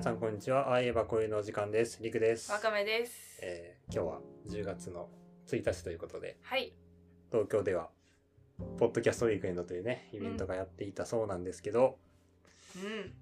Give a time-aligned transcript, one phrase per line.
[0.00, 0.70] 皆さんこんにちは。
[0.70, 2.02] ああ言えばこういうのお時間です。
[2.02, 2.50] りくです。
[2.50, 3.38] わかめです。
[3.42, 5.10] えー今日は10月の
[5.46, 6.72] 1日ということで、はい。
[7.30, 7.90] 東京では、
[8.78, 11.98] ポッドキャストウィークエンドというね、イベントがやっていたそうなんですけど、
[12.76, 13.12] うん。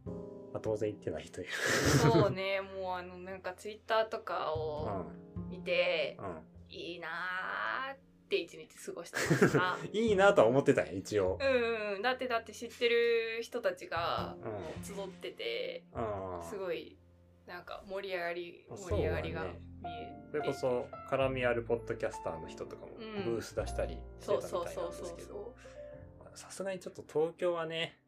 [0.52, 1.48] まあ、当然行ってないという。
[1.50, 5.50] そうね、もうあの、なんかツイッターとかうをん。
[5.50, 6.22] 見て、う
[6.72, 9.76] いいなーって一日過ごしてました。
[9.76, 9.88] ん。
[9.92, 11.38] いいなとは思ってたんや、一応。
[11.40, 12.02] うんうん。
[12.02, 14.84] だってだって知ってる人たちがうん。
[14.84, 16.98] 集ってて、あすごい、
[17.46, 25.54] なんか盛り上がり、盛り上がりが見えそれこそ、絡みあるポッドキャスターの人とかもうんブース出したりしてたそうみたいなんそうそうそうですけど。
[26.38, 27.98] さすがにちょっと東京はね、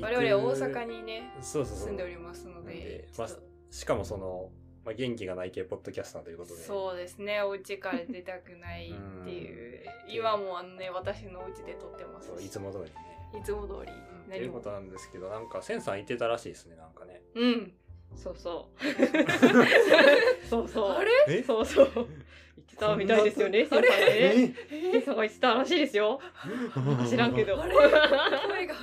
[0.00, 3.28] 我々大阪にね、住んでおりますのでで、まあ
[3.70, 4.52] しかもその、
[4.84, 6.62] まあ、元気がない系ポッドキャスターということで。
[6.62, 12.90] そうですねお家から出たくないっていう 今もあのね私のお家で撮ってますそいつも通りね。
[13.38, 13.92] いつも通り
[14.26, 17.20] うん、いうことなんですけど、なんか、センさん言ってたらしいですね、なんかね。
[17.34, 17.74] うん
[18.14, 18.78] そうそう。
[20.48, 20.90] そうそう。
[20.92, 21.10] あれ？
[21.28, 21.42] え？
[21.42, 21.88] そうそう。
[21.94, 22.06] 言っ
[22.68, 24.54] てたみたいですよね、先輩がね。
[24.70, 26.20] え先輩が言ってたらしいですよ。
[27.08, 27.60] 知らんけど。
[27.60, 27.74] あれ？
[27.74, 28.74] 声が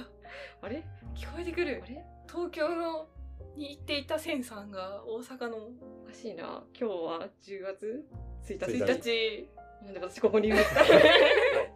[0.61, 0.83] あれ？
[1.15, 2.03] 聞こえてくるあれ？
[2.27, 3.07] 東京の
[3.55, 5.57] に行っていたセンさんが大阪の。
[6.03, 6.63] おかしいな。
[6.77, 8.05] 今日は10月
[8.47, 8.83] ？1 1日。
[8.83, 9.49] 1日
[9.85, 10.81] なんで私ここにいるんですか？
[10.83, 10.89] はい。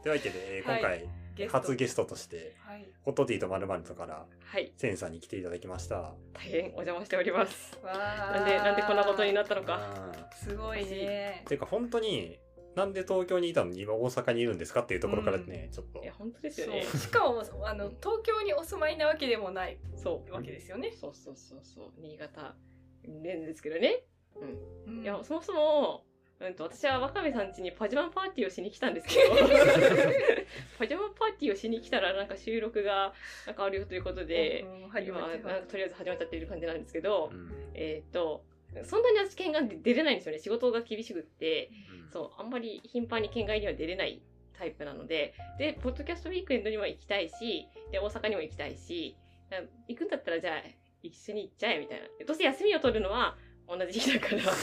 [0.03, 0.79] というわけで、えーはい。
[0.81, 2.87] 今回、ゲ初ゲストとして、はい。
[3.03, 4.71] ホットティーとまるまるとから、はい。
[4.77, 6.13] センさんに来ていただきました。
[6.33, 7.77] 大変お邪魔しております。
[7.83, 10.11] わなんで、なんでこんなことになったのか。
[10.41, 10.47] うん。
[10.49, 11.43] すごいね。
[11.47, 11.57] てい。
[11.57, 12.39] うか、本当に、
[12.75, 13.71] なんで東京にいたの？
[13.71, 14.81] に今大阪にいるんですか？
[14.81, 16.13] っていうところからね、ちょっといや、。
[16.13, 16.83] 本当ですよね。
[16.83, 20.33] しかもあの東京にお住まいなわけでもないそう。
[20.33, 21.91] わけですよね、そうそうそうそう。
[21.99, 22.53] 新潟な
[23.07, 24.03] んですけどね。
[24.87, 26.03] うんいや、そもそも、
[26.41, 29.35] うんと、私は若部さん家にパジャマパーティーをしに来たんですけど、
[30.77, 33.13] パジャマパーティーをしに来たら、なんか収録が、
[33.45, 35.21] なんかあるよということで、うん始今、
[35.69, 38.43] とりあえず始まっちゃっている感じなんですけど、うんえーっと、
[38.83, 40.39] そんなに私県外で出れないんですよね。
[40.39, 41.69] 仕事が厳しくって、
[41.99, 44.21] うんそう、あんまり頻繁に県外には出れない
[44.57, 49.17] タイプなので、で、ポッドキャストウィークエンドにも行きたいし、で、大阪にも行きたいし、
[49.49, 50.63] だ行くんだったらじゃあ、
[51.03, 52.07] 一緒に行っちゃえ、みたいな。
[52.25, 53.37] どうせ休みを取るのは
[53.67, 54.53] 同じ日だから、行っ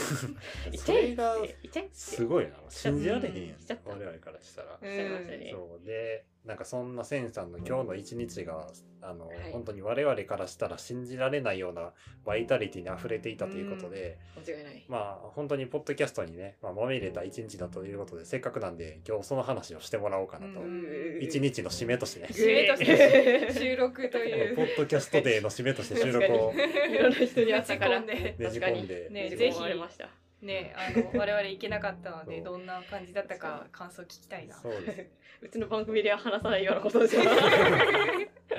[0.77, 2.51] そちゃえ行っちゃえすごいな。
[2.69, 3.83] 信じられへんやんしちゃっ。
[3.83, 4.79] た我々からしたら。
[4.81, 5.49] うん。
[5.51, 8.67] そうでなんかそんなセンさんの今日の一日が
[9.01, 9.51] あの、はい。
[9.51, 11.91] 本当に我々からしたら信じられないような
[12.25, 14.85] バイタリティに溢れていたということで、間違いない。
[14.87, 21.19] まあ本当にポッドキャストにね、まあ、まみれた一日だということでせっかくなんで今日その話をしてもらおうかなと、うん。
[21.21, 22.21] 一日の締めとして。
[22.21, 23.53] ね締めとして。
[23.53, 24.55] 収録という。
[24.55, 27.99] ポッドキャストデーの締めとして収録をいろんな人に会った から。
[27.99, 29.59] 打ち込んでねじ込んで、ねぜぜひ。
[29.59, 29.69] ひ。
[29.69, 30.09] れました。
[30.43, 34.55] ねあの我々行けなかったのでどんな感じだったか感想聞きたいな。
[34.55, 35.07] そうです。
[35.41, 37.21] うちの番組では話さないようなことじゃ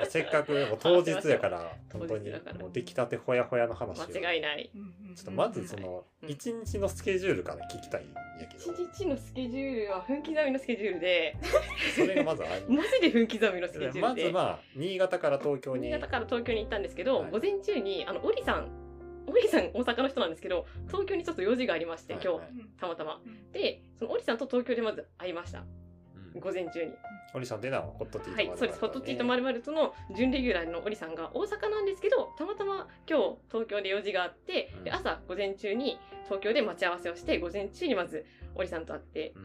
[0.07, 2.29] せっかくもう当日やから 当本当に
[2.59, 4.03] もう出来たてほやほやの話を。
[4.07, 4.69] 間違いない。
[5.15, 11.35] ちょっとまずそのうん一日のスケジュールから聞きたいんやけ一ど、日のスケジュールは分刻みのスケジュールで、
[11.95, 12.63] それがまずある。
[12.69, 13.99] マジで分刻みのスケジュールで。
[14.01, 15.83] まずまあ新潟から東京に。
[15.87, 17.31] 新潟から東京に行ったんですけど、はい。
[17.31, 18.84] 午前中にあのオリさん
[19.27, 22.37] オリさん大阪の人なんですけど東京にちょっと用事がありまして、今日、はい。
[22.37, 22.49] はい
[22.79, 23.21] たまたま。
[23.25, 23.51] うん。
[23.51, 25.63] でそのオリさんと東京でまず会いました。
[26.33, 26.39] うん。
[26.39, 26.91] 午前中に。
[27.33, 28.79] 堀さんでなホットティーとはいそうです。
[28.79, 34.83] ホットティーとまるるまるとの準レギュラーのオリさんが大阪なんですけどたまたま今日東京で用事があって、うん。
[34.83, 38.25] で朝午前中に東京で待ち合わせをして午前中にまず
[38.55, 39.33] オリさんと会って。
[39.35, 39.39] う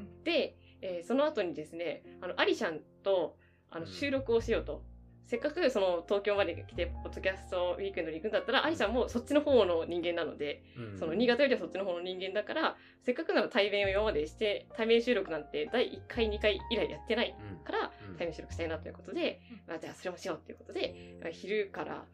[0.00, 0.22] ん。
[0.24, 3.36] で、えーその後にですねあのアリシャンと
[3.70, 3.84] あうん。
[3.84, 4.82] の収録をしようと、
[5.26, 10.98] せっかくその東京まで来てポッドキャストウィークエンドに行くんだったらアリシャンもそっちの方の人間なので、うん。
[10.98, 18.16] その新潟よりはそっちの方の人間だからせっかくなら対面を今までして対面収録なんて第1回2回以来やってないうんからうん。
[18.16, 22.04] 対面収録したいなということで、まあ、じゃあそれもしようということで、まあ昼から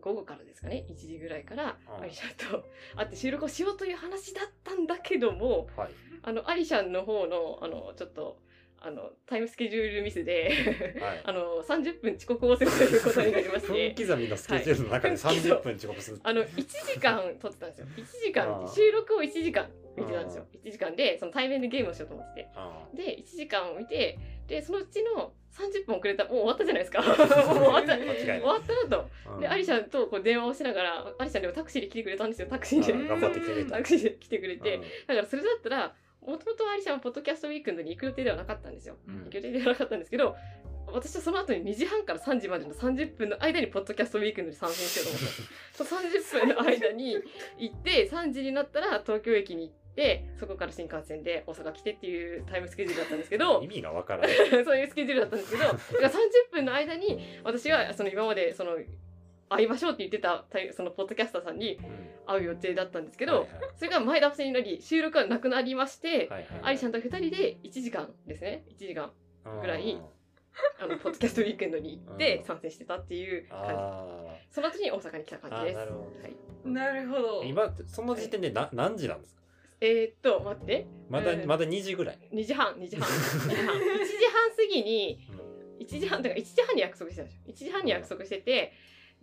[0.00, 2.02] 午後からですかね1時ぐらいからうん。
[2.02, 2.64] アリシャンと
[2.96, 5.90] 会って収録をしようという話だったんだけどもはい。
[6.22, 8.38] あのアリシャンの方のあのちょっと
[8.86, 10.52] あのタイムスケジュールミスで
[11.00, 11.20] はい。
[11.24, 17.86] あの30分遅刻をするということになりまし 分て刻みのスケジュールの中ではい30分遅刻するあの1時間撮ってたんですよ。
[17.96, 18.72] 1時間。
[18.74, 20.46] 収録を1時間見てたんですよ。
[20.62, 22.42] 1時間でその対面でゲームをしようと思って。
[22.42, 27.00] てあで1時間を見てでそのうちの30分遅れたもう終わったじゃないですか。
[27.00, 27.26] もう終
[27.68, 27.96] わった。
[27.96, 32.48] 終わったなとあでアリシャンとこう電話をしながらアリシャンでもタクシーで来てくれたんですよ。
[32.50, 32.92] タクシーで。
[32.92, 33.76] あ頑張ってくれた。
[33.76, 34.76] タクシーで来てくれて。
[34.76, 34.82] うん。
[34.82, 35.94] だからそれだったら
[36.26, 38.96] もともとアリシャンはポッドキャストウィークエンドに行く予定ではなかったんですよ。
[39.06, 39.24] うん。
[39.24, 40.36] 行く予定ではなかったんですけど
[40.86, 45.30] 私はその後に2時半から3時までの30分の間にポッドキャストウィークエンドに参戦しよ うと思っ
[45.76, 47.16] たその30分の間に
[47.58, 54.36] 行って3時になったら東京駅に行ってそこから新幹線で大阪来てっていうタイムスケジュールだったんですけど意味がわからない。
[54.64, 56.14] そういうスケジュールだったんですけどだから30
[56.52, 58.76] 分の間に私はその今までその
[59.48, 60.44] 会いましょうって言ってた
[60.74, 61.84] そのポッドキャスターさんにうん。
[62.26, 63.50] 会う予定だったんですけど、はいはい。
[63.76, 68.64] それが前倒しになり収録はなくなりまして、はいはいアリシャンと2人で1時間ですね。
[68.70, 69.10] 1時間
[69.60, 70.00] ぐらい
[70.80, 72.44] あのポッドキャストウィークエンドに行ってうん。
[72.44, 73.74] 参戦してたっていうあ感じ。
[73.74, 75.76] あその後に大阪に来た感じです。
[75.76, 76.02] なるほど。
[76.02, 77.42] はい、なるほど。
[77.42, 79.42] ー今その時点でな何時なんですか？
[79.82, 80.86] えー、っと待って。
[81.10, 81.44] まだ、うん。
[81.46, 83.06] まだ2時ぐらい、2時半2時半。
[83.06, 83.74] 2時半。
[83.76, 85.18] 1時半過ぎに
[85.80, 88.72] 1時半だから1時半に約束してたでしょ1時半に約束してて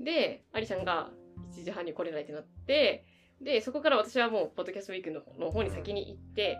[0.03, 1.09] でアリシャンが
[1.53, 3.05] 1時半に来れないってなって
[3.41, 6.57] でそこから私はもうポッドキャストウィークのの方に先に行って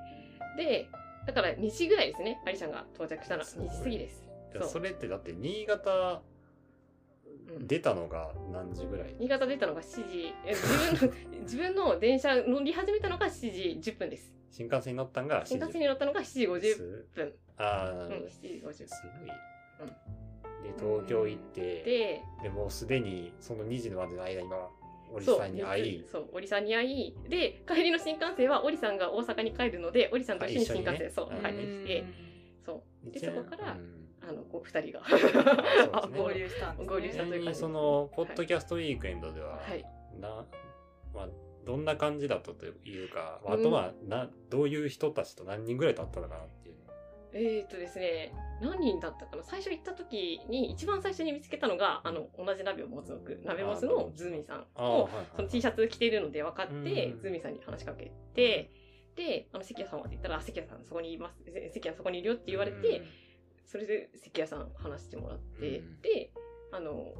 [0.58, 0.90] で
[1.26, 3.46] だから2時ぐらいですねアリシャンが到着したのは。
[3.46, 3.68] すごい。
[3.68, 4.28] 2時過ぎです。
[4.60, 4.84] そそう。
[4.84, 6.22] れってだって新潟
[7.48, 7.68] うん。
[7.68, 10.34] 出たのが何時ぐらい、新潟出たのが7時。
[10.46, 14.34] え自分の 自分の電車乗り始めたのが7時10分です。
[14.50, 15.50] 新幹線に乗ったんが7時。
[15.50, 17.34] 新幹線に乗ったのが7時50す分。
[17.58, 19.30] ああ、うん7時50すごい、
[19.88, 20.20] うん
[20.63, 24.69] で東京行ってででもうすでにその2時までの間今
[25.13, 31.42] 織そうさんに会いそう織さんに会いで帰りの新幹線は織さんが大阪に帰るので織さんと一緒に新幹線、そううん。
[31.42, 32.06] 帰ってきて
[32.66, 33.12] そう。
[33.12, 34.02] でそこからうん。
[34.28, 36.08] あのこう2人が。
[36.08, 36.19] ね。
[36.19, 36.86] 合流したね。
[36.86, 39.84] 合流ちなしたという感じみにそのポッドキャストウィークエンドでは、はい。
[40.19, 40.46] な
[41.14, 41.30] まあ、
[41.66, 43.54] どんな感じだったというか、うん。
[43.54, 46.48] あとはなどういう人たちと何人ぐらいだったのかなっ
[47.33, 49.44] えー、っとですね何人だったかな？
[49.44, 58.69] 最初行った時に一番最初に見つけたのがあの同じ鍋を持つのく鍋持つのズーミンさんをその T シャツ着ているので分かって、うんズーミンさんに話しかけて、
[59.16, 63.04] で、あの関谷さんはって言ったら、あ関谷さんそこにいます、せ関谷さんそこにいるよって言われて、
[63.66, 66.01] それで関谷さん話してもらって、うん。
[66.01, 66.31] で、
[66.72, 67.13] あの、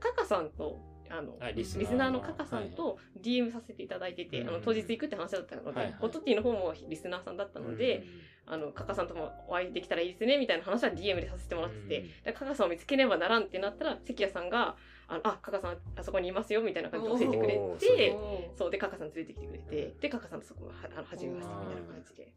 [0.00, 0.80] カカさんと、
[1.10, 4.48] あの、はいリリスナーのカカさんと DM させていただいてて、うん。
[4.48, 8.04] あの当日行くって話だったので、ホットティーの方もリスナーさんだったので、
[8.46, 14.76] あのカカさんともお会いできたらいいですねみたいな話は DM でさせてもらってて、うカカさんを見つけねばならんってなったら関谷さんが
[15.08, 18.18] 「あのあカカさんあそこにいますよ」みたいな感じで教えてくれて
[18.56, 22.32] そうでカカさん連れてきてくれてでカカさんとそこはあの初めましてみたいな感じで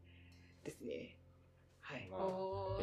[0.64, 1.16] ですね。
[1.80, 2.10] はい。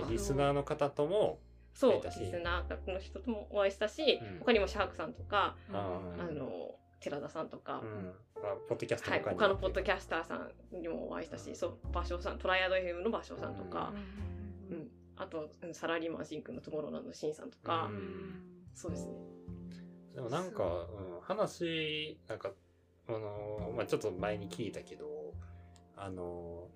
[0.09, 1.39] リスナーの方とも
[1.75, 4.39] そうリスナーの人ともお会いしたし、うん。
[4.39, 6.29] 他にもシャークさんとか、あー。
[6.29, 7.83] あの寺田さんとか、
[8.67, 13.93] ポッドキャストはい、他のポッドキャスターさんにもお会いしたし、そう、芭蕉さん、トライアド FM の芭蕉さんとか、
[14.71, 18.41] うん、あと、うんサラリーマンシンクのトモローランドシンさんとか、うん。
[18.73, 19.13] そうですね。
[20.15, 22.51] でもなんか、うん、話なんか
[23.07, 25.33] あのーまあちょっと前に聞いたけど
[25.95, 26.69] あの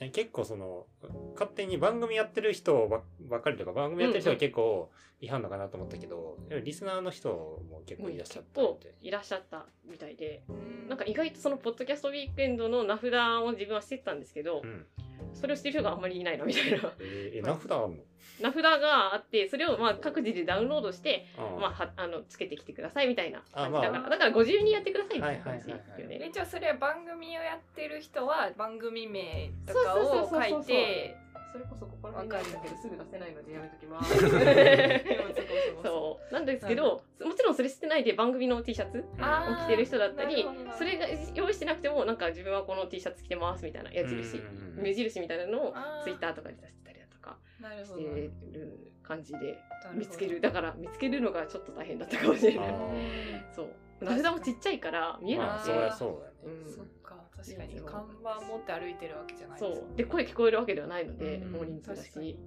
[0.00, 0.86] ー結構その
[1.34, 4.90] 勝手に番組やってる人ばばっかりとか番組やってる人が結構
[5.20, 10.88] 違反のかなと思ったけど、でもリスナーの人も結構いらっしゃったみ結構たいいらっしゃったみたいで、うん。
[10.88, 13.12] なんか意外とそのポッドキャストウィークエンドの名札
[13.42, 14.86] を自分はしてたんですけど、うん
[15.34, 16.92] それをしてる人があんまりいないなみたいな。
[17.00, 18.02] えー、え名札あんの？
[18.40, 23.76] 名札があって、それをまあ各自でダウンロードして、あまあ、はあのつけてきてくださいみたいな感じ。
[23.76, 23.82] あまあ。
[23.82, 25.70] だから、だからご自由にやってくださいみたいな感じ。
[25.70, 26.14] はいはいはいはい。
[26.14, 26.26] よね。
[26.30, 30.42] 一応それは番組をやってる人は番組名とかそうそうそうをそう。
[30.42, 31.16] 書いて
[31.54, 34.18] それこそここら辺にあるんだけどすぐ出せないのでやめときまそ
[35.88, 40.44] そうなんですけど、もちろんそれしてないで番組の T シャツあを着てる人だったり
[40.76, 44.42] それが用意してなくてもなんか自分はこの T シャツ着てますみたいな矢印
[44.74, 48.02] 目印みたいなのをツイッターとかに出してたりだとかしなるほど。
[48.02, 49.56] てる感じで
[49.94, 50.40] 見つける。
[50.40, 52.68] だから見つけるのがちょっと大変だったかもしれない。
[52.68, 53.68] あそう。
[54.00, 56.72] 名札もちっちゃいから見えなくて、まあそううん。
[56.72, 57.80] そっか確かに。
[57.80, 59.94] 看板持って歩いてるわけじゃないそですもんね。
[59.94, 59.96] う。
[59.98, 62.38] で声聞こえるわけではないので、うん大人数だし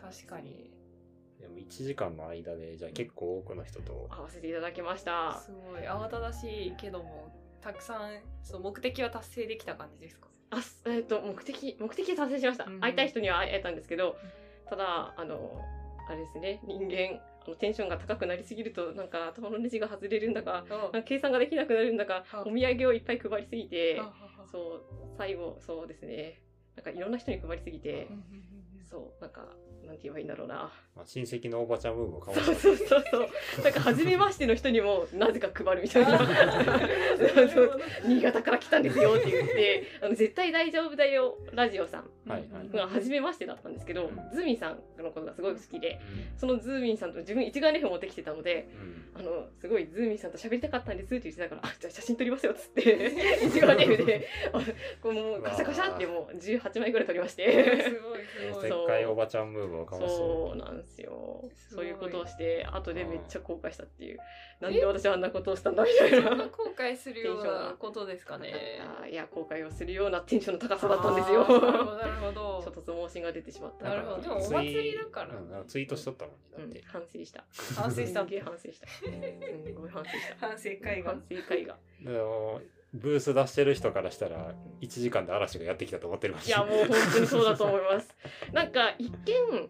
[0.00, 0.72] 確かに。
[1.40, 5.34] でも1時間の間でじゃあ結構多くの人と、会わせていただきました。
[5.44, 5.82] すごい。
[5.82, 10.28] 慌ただしいけどもたくさんその目的は達成できた感じですか？
[10.50, 12.80] あすえっ、と目的目的達成しました、うん。
[12.80, 14.16] 会いたい人には会えたんですけど
[14.68, 15.60] ただあの
[16.08, 17.20] あれですね人間
[17.60, 20.64] テンションが高くなりすぎるとなんか頭のネジが外れるんだか
[21.04, 24.12] 計算ができなくなるんだかあお土産をいっぱい配りすぎてあ
[24.50, 24.82] そう
[25.18, 26.40] 最後そうですね。
[26.76, 28.08] なんかいろんな人に配りすぎて
[28.90, 29.48] そうなんか
[29.86, 30.72] なんて言えばいいんだろうな。
[30.96, 33.28] まあ、親戚のおばちゃんムーブをかそうそうそうそう。
[33.64, 36.18] なんか初めましての人にもなぜか配るみたいな。
[38.06, 42.10] 新潟から来たんですよって言ってあの絶対大丈夫だよラジオさん。
[42.28, 42.76] はいはい。
[42.76, 44.16] が初めましてだったんですけど、うん。
[44.34, 46.00] ズーミンさんのことがすごい好きで
[46.34, 46.38] うん。
[46.38, 48.68] そのズーミンさんと自分一眼レフ持ってきてたので
[49.14, 49.20] うん。
[49.20, 53.12] あのすごいズーミンさんと喋りたかったんですって言ってたからあじゃあ写真撮りますよっつって
[53.46, 54.60] 一眼レフであ
[55.02, 57.82] こうもうカシャカシャってもう18枚ぐらい撮りまして。
[57.84, 58.20] すごい
[58.54, 58.70] すごい。
[58.70, 61.44] そうでっかいおばちゃんムーブをかましてそうなんでですよ。
[61.56, 64.18] すごいうそいうことをして、後でめっちゃ後悔したっていう。
[64.60, 66.28] なんで私あんなことをしたんだみたいな。
[66.28, 68.52] そんな後悔するようなことですかね。
[69.10, 71.40] いや、後悔をするようなテンションの高さだったんですよ。
[71.40, 73.08] なるほど、ちょっとど。
[73.08, 73.88] つ申しが出てしまった。
[73.88, 74.22] なるほど。
[74.22, 75.36] でもお祭りだから。
[75.36, 76.40] うんなんかツイートしとったもんね。
[76.56, 76.82] だうんって。
[76.86, 77.44] 反省した。
[77.76, 78.86] 反省したすげえ反省した。
[78.88, 80.46] すんごい反省した。
[80.46, 81.22] 反省会が反。
[81.30, 81.78] 省会が。
[82.94, 86.88] ブース出してる人からしたら、1時間で嵐がやってきたと思ってるかもしいや、れない。
[86.88, 88.14] もう本当にそうだと思います。
[88.52, 89.68] なんか、一見、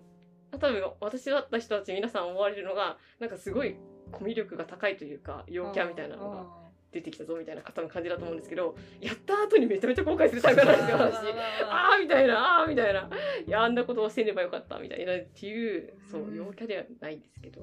[0.52, 3.76] 多分私だった人たち皆さん思われるのが、なんかすごい
[4.12, 6.46] コミュ力が高いというか、陽キャみたいなのが
[6.92, 11.16] 出てきたぞみたいな方の感じだと思うんですけど、やった後にめちゃめちゃ後悔するタイプなんですよ、私。
[11.64, 13.08] あーみたいな、あーみたいな。
[13.46, 17.62] いや、あんなことをしてればよかったみたいなっていう、そうう、ん陽キャではないんですけど、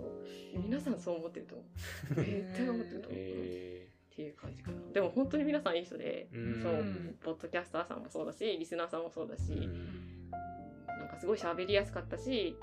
[0.55, 2.15] 皆さんそう思ってると思う。
[2.15, 3.21] 絶対思ってると思う。
[3.21, 4.77] えっていう感じかな。
[4.93, 10.11] でも本当に皆さんいい人で、ーうんそう、ポッドキャスターさんもそうだし、リスナーさんもそうだし、うん
[11.01, 12.55] なんかすごい喋りやすかったし、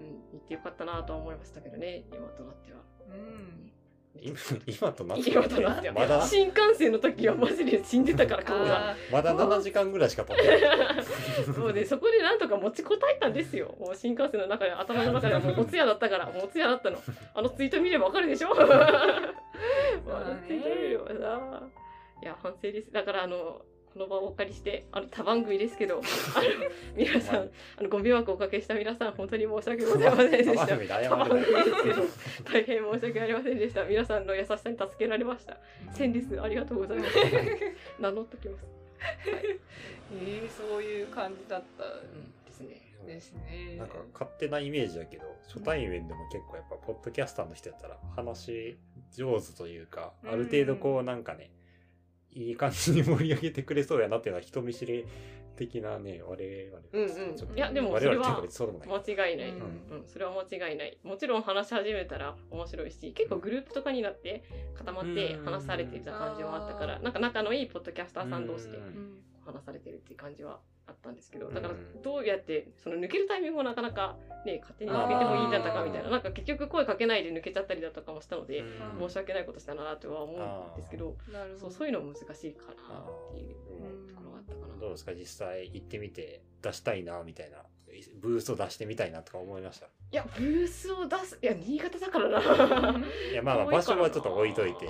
[0.00, 2.80] うん、言ってよかったなとは思いましたけどね、今となっては。
[3.08, 3.72] うん。
[4.20, 4.36] 今
[4.66, 5.92] 今となっては。
[5.94, 6.22] まだ？
[6.26, 8.90] 新幹線の時はマジで死んでたから、顔が。
[8.90, 11.04] あまだ7時間ぐらいしか経ってない。
[11.54, 13.76] そうで、そこでなんとか持ちこたえたんですよ。
[13.78, 16.98] もう新幹線の中で、頭の中ではもうおつやだったから、 もうおつやだったの。
[17.34, 18.48] あのツイート見ればわかるでしょ？
[18.58, 21.62] あのツイート見ればさ。
[22.22, 22.90] いや、反省です。
[22.90, 23.62] だから、あの、
[23.98, 26.02] この場をお借りして、あの、他番組ですけど、あの、
[26.96, 30.66] 皆さん、あの、ご迷惑をおかけした皆さん、本当に申し訳ございませんでした。
[31.16, 32.02] 番組ですけど、
[32.44, 33.84] 大変申し訳ありませんでした。
[33.84, 35.56] 皆さんの優しさに助けられました。
[35.94, 36.40] 千です。
[36.40, 37.10] ありがとうございます。
[37.98, 38.64] 名乗っときます。
[40.12, 41.82] えー、そういう感じだった
[42.46, 42.80] ですね。
[43.04, 43.74] ですね。
[43.78, 48.78] なんか勝手なイメージだけど初対面でも結構やっぱポッドキャスターの人やったら話
[49.12, 51.50] 上手というかうんある程度こうなんかね
[52.32, 55.06] いい感じに盛り上げてくれそうやなっていうのは人見知り
[55.56, 58.42] 的なね我々うんういやでも我それは
[58.86, 59.54] 間違いない、う
[59.90, 60.02] うん。
[60.02, 60.98] んそれは間違いない。
[61.02, 64.44] もちろん話し始めたら面白いし結構グループとかになって
[64.76, 68.78] 固まって話されていた感じはあったからうんなんか仲のいいポッドキャスターさん同士で
[69.44, 71.54] 話されてるっていう感じはあったんですけどうん。
[71.54, 76.10] だからどうやってその抜けるタイミングもなかなかね勝手に抜けてもいいんだったかみたいな。
[76.10, 78.64] なんか結局声かけないで抜けちゃったりだとかもしたのでう
[79.04, 79.08] ん。
[79.08, 81.60] 申し訳ないことしたなとは思うんですけどなるほど。
[81.60, 84.76] そうそういうの難しいかなっていううんところがあったかな。
[84.80, 87.58] どうですか実際行ってみて出したいなみたいな。
[88.20, 89.86] ブースを出してみたいなとか思いました？
[89.86, 92.38] いやブースを出すいや新潟だからな。
[93.32, 94.86] いやまあまあ場所はちょっと置いといて。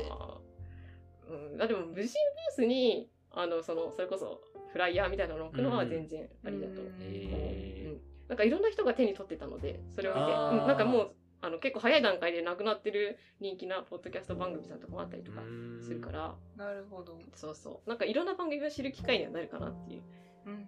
[1.30, 2.06] うん、あでも無人ブー
[2.54, 6.80] スにあのそのそれこそフライヤーみたいなのを置くのは全然ありだと。
[6.80, 8.00] 思う、うん。
[8.28, 15.40] なんかいろんな人が手に取ってたのでそれを見て、うんなんかもうあの結構早い段階でなくなってる人気なポッドキャスト番組さんとかもあったりとか
[15.80, 17.20] するから、なるほど。
[17.36, 17.88] そうそう。
[17.88, 20.02] なんかいろんな番組を知る機会にはなるかなっていう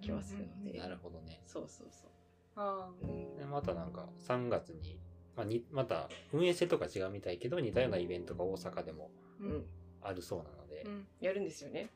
[0.00, 1.42] 気はするので、なるほどね。
[1.44, 2.10] そうそうそう、
[2.54, 5.00] あうんでまたなんか3月に、
[5.36, 9.64] まあ、にまた運営性とか違うみたいけど似たようなイベントが大阪でもーうん、
[10.02, 11.06] あるそうなので、うん。
[11.20, 11.90] やるんですよね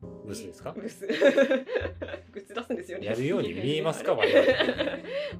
[0.00, 0.72] ブースですか？
[0.72, 1.12] グッズグ
[2.40, 3.06] ッズ出すんですよね。
[3.06, 4.12] やるように見えますか？
[4.12, 4.92] あ れ我々。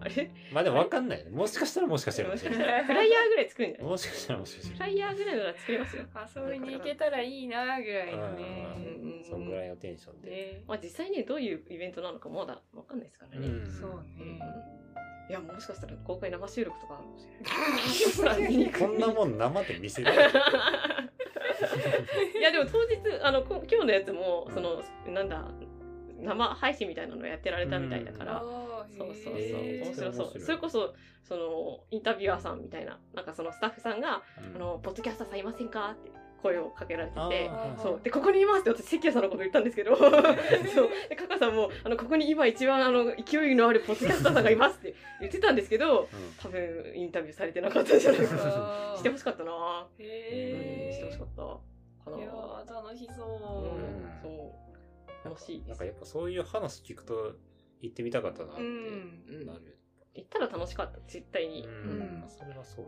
[0.04, 0.30] あれ？
[0.52, 1.30] まあでも分かんないね。
[1.30, 3.90] もしかしたらもしかしたらもしかしたらフライヤーぐらい作るんじゃない？
[3.90, 6.04] もしかしたらもしかしたらフライヤーぐらいなら作れますよ。
[6.52, 8.66] 遊びに行けたらいいなぐらいのね。
[8.76, 10.62] うんうんそんぐらいのテンションで、ね。
[10.66, 13.46] まあ実際にどういうイベントなのかまだわかんないですからね。
[13.46, 13.70] うん。
[13.70, 14.38] そううん。
[14.38, 14.44] ね。
[15.28, 17.18] いやもしかしたら公開生収録とかあるかも
[17.94, 18.72] しれない。
[18.74, 20.10] こんなもん生で見せる？
[22.38, 25.44] いやでも当日あのこ今日のやつもそのなんだ
[26.22, 28.38] 生配信みたいなのやってられたみたいだから。
[28.38, 30.40] あーそうそうそう、面白そう。
[30.40, 34.56] それこそそのインタビュアーさんみたいななんかそのスタッフさんがうん。
[34.56, 36.10] あの、ポッドキャスターさんいませんかって
[36.42, 37.50] 声をかけられてて、
[37.82, 38.00] そう。
[38.02, 40.08] で、ここにいますって私、関谷さんのこと言ったんですけど、 そう。
[41.08, 46.06] で、カカさんも、あの、ここに今一番、あの、勢いのあるポッドキャスターさんがいますって言ってたんですけど、うん
[46.40, 48.42] 多分、インタビューされてなかったんじゃないかな。
[48.44, 52.04] あ ーしてほしかったなうん、へしてほしかーった。
[52.04, 52.18] かな。
[52.18, 53.26] いやー楽しそう。
[53.26, 54.56] うん、そ
[55.24, 55.24] う。
[55.24, 55.84] 楽しいですなんか。
[55.84, 57.34] やっぱそういう話聞くと
[57.80, 59.78] 行ってみたかったなってうんなる、
[60.14, 61.66] 行ったら楽しかった、絶対に。
[61.66, 62.86] うんそれはそう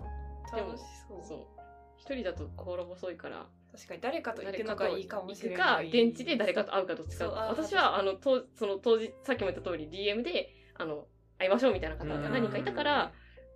[0.57, 1.23] 楽しそう。
[1.23, 1.62] そう。
[2.03, 5.89] 一人だと心細いから、確かに誰かと行くのがいいかもしれ行くか、ない。
[5.89, 11.07] 現地で誰かと会うかどっちか私は、あの、当その当時、さっきも言った通り DM で、あの、
[11.39, 13.13] 会いましょうみたいな方が何人かいたから、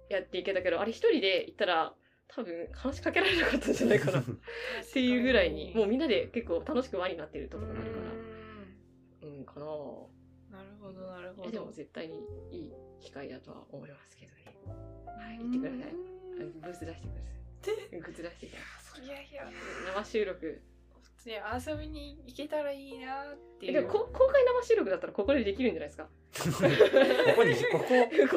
[0.09, 1.93] やっていけたけど、あれ一人で行ったら、
[2.29, 4.21] 多分話しかけられなかったんじゃないかな。
[4.23, 4.25] っ
[4.93, 11.49] ていうぐらいに、もうみんなで結構楽しく輪になってるところがあるから、うん、かななるほどなるほど。
[11.49, 14.57] えでも絶対にいい機会だとは思いますけどね。
[15.19, 15.93] はい、行ってください。
[16.37, 17.46] ブース出してください。
[17.63, 17.73] グ
[18.13, 19.47] ッズ出してくださいやいや、い。
[19.95, 20.63] 生収録。
[21.19, 23.87] 普通に遊びに行けたらいいなっていう。
[23.89, 26.09] 公開生収録だったらここでできるんじゃないですか？
[26.37, 26.43] こ
[27.37, 27.85] こに、ここ、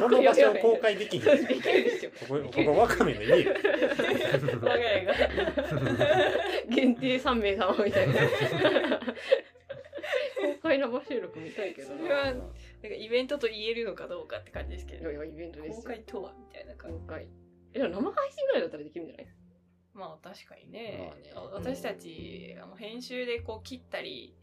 [0.01, 1.23] この場所を公開できひん。
[1.29, 2.11] こできるでしょ。
[2.11, 2.17] こ、
[2.51, 3.53] ここワカメの家よ。
[4.61, 5.13] 我が家が
[6.69, 8.13] 限定3名様みたいな。
[8.19, 8.27] 公
[10.63, 12.01] 開生収録見たいけどな。
[12.01, 12.47] それはなんか
[12.88, 15.75] イベントと言えるのかどうかって感じですけどいやいやイベントですよ。
[15.75, 17.27] 公開とはみたいな感じ公開。
[17.73, 19.27] え、でも生配信ぐらいだったらできるんじゃない？
[19.93, 24.33] まあ確かにね,、まあね私たちあの編集でこう切ったり、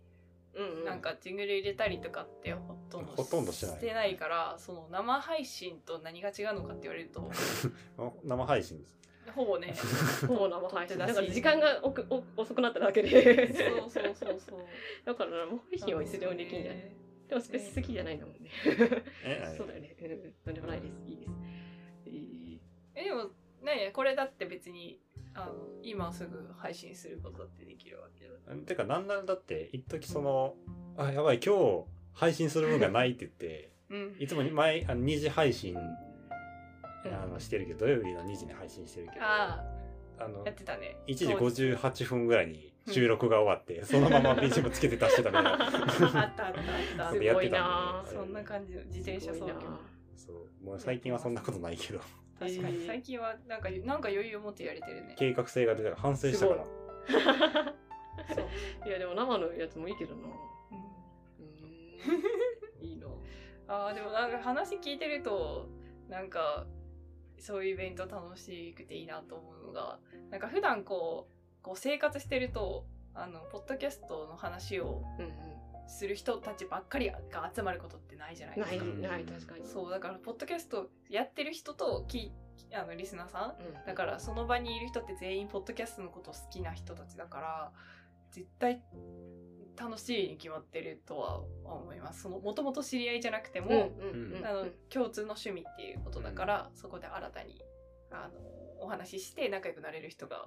[0.54, 7.30] うんなんかジングル入れたりとかってほとんどほとんどしてないしてないからその生配信と何が違うのかって言われると
[8.24, 8.96] 生配信です。
[9.34, 9.74] ほぼね
[10.28, 10.98] ほぼ生配信。
[10.98, 13.52] だから時間がおくお遅くなっただけで。
[13.52, 14.60] そうそうそうそう
[15.04, 16.92] だから生配信はいつでもできるんじゃない？
[17.28, 18.50] でもそれ好きじゃないんだもんね。
[19.24, 19.96] えそうだよね。
[20.00, 20.32] うん。
[20.44, 20.94] とんでもないです。
[21.06, 21.30] いいです。
[22.96, 23.30] えでも
[23.62, 24.98] ねこれだって別に
[25.34, 28.56] あの今すぐ配信することだってできるわけだ。
[28.66, 30.54] てか、なんならだって、一時その、
[30.96, 31.84] あ、やばい、今日
[32.14, 34.16] 配信する分がないって言って、うん。
[34.18, 37.14] いつも前、あの2時配信、うん。
[37.14, 39.62] あのしてるけど、土曜日の2時に配信してるけど、あ
[40.18, 40.96] あのあやってたね。
[41.06, 45.52] 1時58分ぐらいに収録が終わって、 そのまま BGM つけて出してたみたいな。
[45.52, 46.54] あったあったあっ
[46.96, 47.10] た。
[47.12, 49.54] すごいなそんな感じの自転車操業。
[50.16, 50.64] そう。
[50.64, 52.00] もう最近はそんなことないけど、
[52.38, 56.64] 確かにえー最近はなんかなんか余裕を持ってやれてるね計画性が出たから反省したから。
[58.34, 60.22] そう、いやでも生のやつもいいけどな。
[60.22, 62.82] うんうーん。
[62.84, 63.06] いいな。
[63.68, 65.68] あーでもなんか話聞いてると
[66.08, 66.66] なんか
[67.38, 69.98] そういうイベント楽しくていいなと思うのが
[70.30, 75.55] なんか普段こうこう生活してるとあのポッドキャストの話をうんうん。
[75.88, 78.84] する人たちばっかりが集まることってないじゃないですないか。
[79.08, 79.66] ない確かに。
[79.66, 82.32] そうだからポッドキャストやってる人とき
[82.72, 83.64] あのリスナーさん？
[83.64, 83.86] うん。
[83.86, 87.72] だからその場にいる人って全員ポッドキャストのこと好きな人たちだから
[88.32, 88.82] 絶対
[89.78, 93.92] 楽しいに決まってるとは思いますそのもともと知り合いじゃなくても。
[94.44, 97.62] あの共通の趣味っていうことだから、そこで新たに
[98.10, 98.40] あの
[98.80, 100.46] お話しして仲良くなれる人が。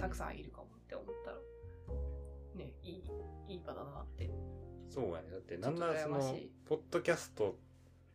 [0.00, 1.36] たくさんいるかもって思ったら
[2.56, 3.10] ねいい
[3.48, 4.30] いい場だなって
[4.88, 5.30] そうやね。
[5.30, 6.18] だって、なんならその
[6.66, 7.56] ポッドキャスト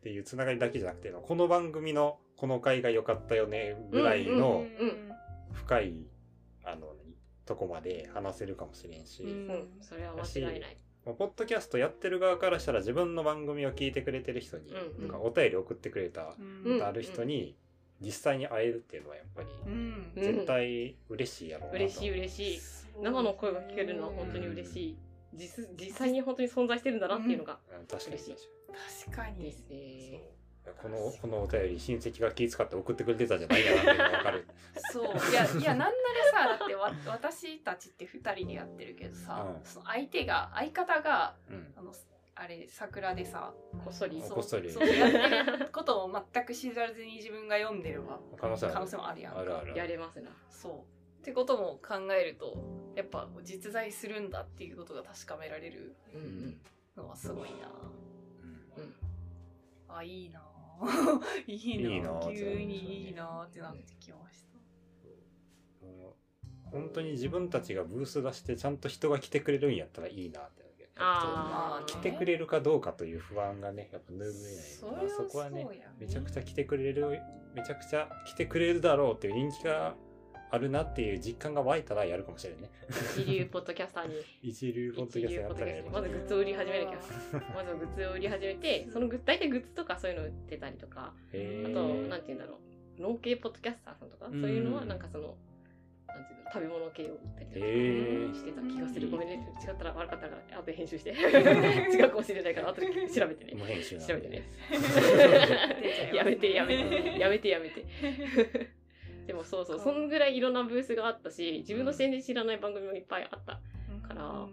[0.02, 5.10] ていうつながりだけじゃなくて、この番組のこの回が良かったよね、ぐらいのうん
[5.52, 6.06] 深い、
[6.64, 6.96] あの、何
[7.46, 9.68] とこまで話せるかもしれんし、うんうん。
[9.80, 10.76] それは間違いない。
[11.04, 16.34] まあポッドキャストやってる側からしたら自分の番組を聞いてくれてる人に、うんなんかお便り送ってくれた、
[16.64, 17.54] うんある人に
[18.00, 22.60] 実際に会えるっていうのはやっぱりうんうん絶対嬉しいやろうなと、嬉しい嬉しい。
[23.02, 24.96] 生の声が聞けるのは本当に嬉しい。
[25.34, 27.86] 実実際に本当に存在してるんだなっていうのがうん。
[27.86, 28.36] 確かに確かに。
[29.04, 29.44] 確かに。
[29.44, 30.20] ですね。
[30.80, 34.48] このこのお便り親戚が気遣って送ってくれてたんじゃないかなっていうのが分かる。
[34.92, 35.04] そう。
[35.04, 39.64] いやいやなんならさだってわ私たちって2人でやってるけどさ、うん。
[39.64, 41.74] その相手が相方がうん。
[41.76, 41.92] あの
[42.36, 44.20] あれ桜でさこっそり。
[44.22, 44.70] そうこっそり。
[44.70, 48.18] そうやってることを全く知らずに自分が読んでるわ。
[48.36, 48.74] 可能性ある。
[48.74, 49.40] 可能性もあるやんか。
[49.40, 49.76] あるある。
[49.76, 50.30] やれますな。
[50.48, 50.93] そう
[51.24, 55.96] ってことも考えるとやっぱ実在するんだっていうことが確かめられる。
[56.96, 57.68] のはすごいな。
[58.76, 58.84] うん。
[58.84, 58.94] うん。
[59.88, 60.42] あ いいな。
[61.46, 62.20] いいな。
[62.30, 65.86] 急にいいなってなってきました。
[65.86, 70.64] もう本当に自分たちがブース出してちゃんと人が来てくれるんやったらいいなって
[71.86, 74.32] 来てくれるかどうかという不安がねやっぱ拭えない。
[74.32, 75.66] それはまあ、そこはね
[75.98, 77.20] めちゃくちゃ来てくれる
[77.54, 79.94] めちゃくちゃ来てくれるだろうっていう人気が
[80.54, 82.70] あるなっていう実感が湧いたらやるかもしれないね
[83.16, 84.14] 一流ポッドキャスターに。
[84.42, 86.98] 一流ポッドキャストやったらやるかまずグッズを売り始めなきゃ。
[87.54, 92.58] まずグッズを売り始めて、そのグッズ、大体グッズとかそういうの売ってたりとか、あと、なんて言うんだろ
[92.98, 95.34] う、農系ポッドキャスターさんとか、そういうのはなんかその、
[96.06, 99.10] なんていうの、食べ物系を売ったりとかしてた気がする。
[99.10, 101.10] ごめんね、違った ら悪かったから、後で編集して。
[101.10, 103.54] 違うかもしれないから、後 で調べてね。
[103.58, 104.42] もう編集調べてね。
[106.12, 107.84] ややめてやめてやめてやめて
[109.26, 113.60] でもそうそうそんぐらいいろんなブースがあったし自分の全然知らない番組もいっぱいあった
[114.06, 114.46] から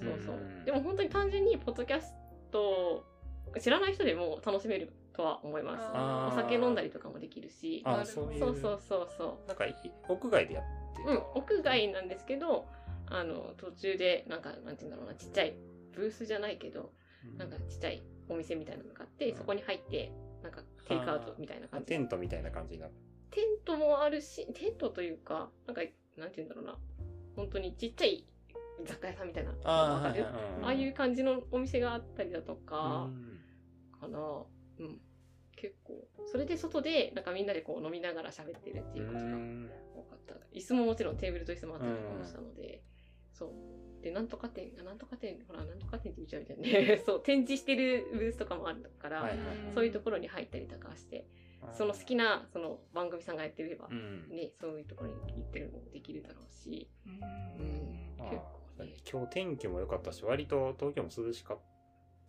[0.00, 0.34] そうそう。
[0.36, 2.12] うんでも本当に単純にポッドキャス
[2.50, 3.04] トを
[3.60, 6.36] 知らない人でも楽しめるとは思います。
[6.36, 7.82] お酒飲んだりとかもできるし。
[7.86, 8.40] あそういう。
[8.40, 9.74] そうそうそうそなんかい
[10.08, 10.64] 屋外でやっ
[10.96, 12.66] てううん屋外なんですけど
[13.08, 15.54] あの途中でなんかなんて言うんだろうなちっちゃい
[15.94, 16.90] ブースじゃないけど
[17.38, 20.10] なんかちっちゃいお店みたいなのがあってそこに入って
[20.42, 21.86] なんかテイクアウトみたいな感じ。
[21.86, 22.96] テントみたいな感じになって
[23.36, 25.82] テントもあるし、テントというか、なんか、
[26.16, 26.78] なんて言うんだろうな。
[27.36, 28.24] 本当にちっちゃい
[28.86, 29.52] 雑貨屋さんみたいな。
[29.62, 30.14] あ
[30.62, 33.10] あいう感じのお店があったりだとか、
[34.00, 34.18] かな。
[34.78, 35.00] うん。
[35.54, 36.08] 結構。
[36.24, 39.26] それで外で、なんかみんなでこう飲みながら喋ってるっていうことが
[39.94, 40.34] 多かった。
[40.54, 42.82] 椅子ももちろんテーブルと椅子もあったりとかもしたので、
[43.34, 44.02] そう。
[44.02, 47.02] で、なんとか店、あなんとか店、ほら、なんとか店って言っちゃうみたいね。
[47.04, 49.30] そう、展示してるブースとかもあるから、
[49.74, 51.26] そういうところに入ったりとかして、
[51.72, 54.28] その好きな、その番組さんがやってればう、ん。
[54.28, 57.20] ね、そういうところに行ってるのもできるだろうし、うん
[58.18, 58.40] まあ結
[58.78, 61.58] 構ね今日天気も良かったし、割と東京も涼しかっ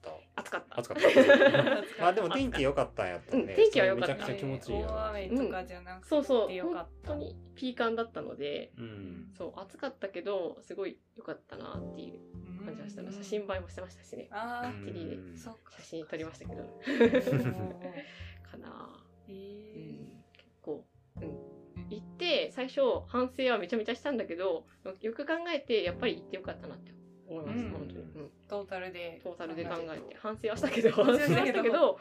[0.02, 0.12] た。
[0.36, 0.80] 暑かった。
[0.80, 1.84] 暑かった。
[2.02, 3.42] まあでも天気良かったんやったね。
[3.44, 5.30] うん天気は良かっためちゃくちゃ気持ちいいよ大ね。
[5.32, 9.32] 雨とかじゃなくてそうそう、本った当にピーカンだったので、うん。
[9.38, 12.20] そう、暑かったけど、すごい良かったなっていう
[12.64, 13.12] 感じがしたの。
[13.12, 14.28] 写真映えもしてましたしね。
[14.32, 16.64] ああバッチリでうんそっか写真撮りましたけど、
[18.50, 18.97] かな
[22.58, 24.66] 最初、反省はめちゃめちゃしたんだけど、
[25.02, 26.92] よく考えて、やっぱり行ってよかったなって
[27.30, 27.72] 思います、うん。
[27.72, 28.02] 本当に。
[28.02, 28.32] うん。
[28.50, 29.22] トータルで。
[29.24, 32.00] トータルで考えて、反省はしたけど、反反省はしたたけど、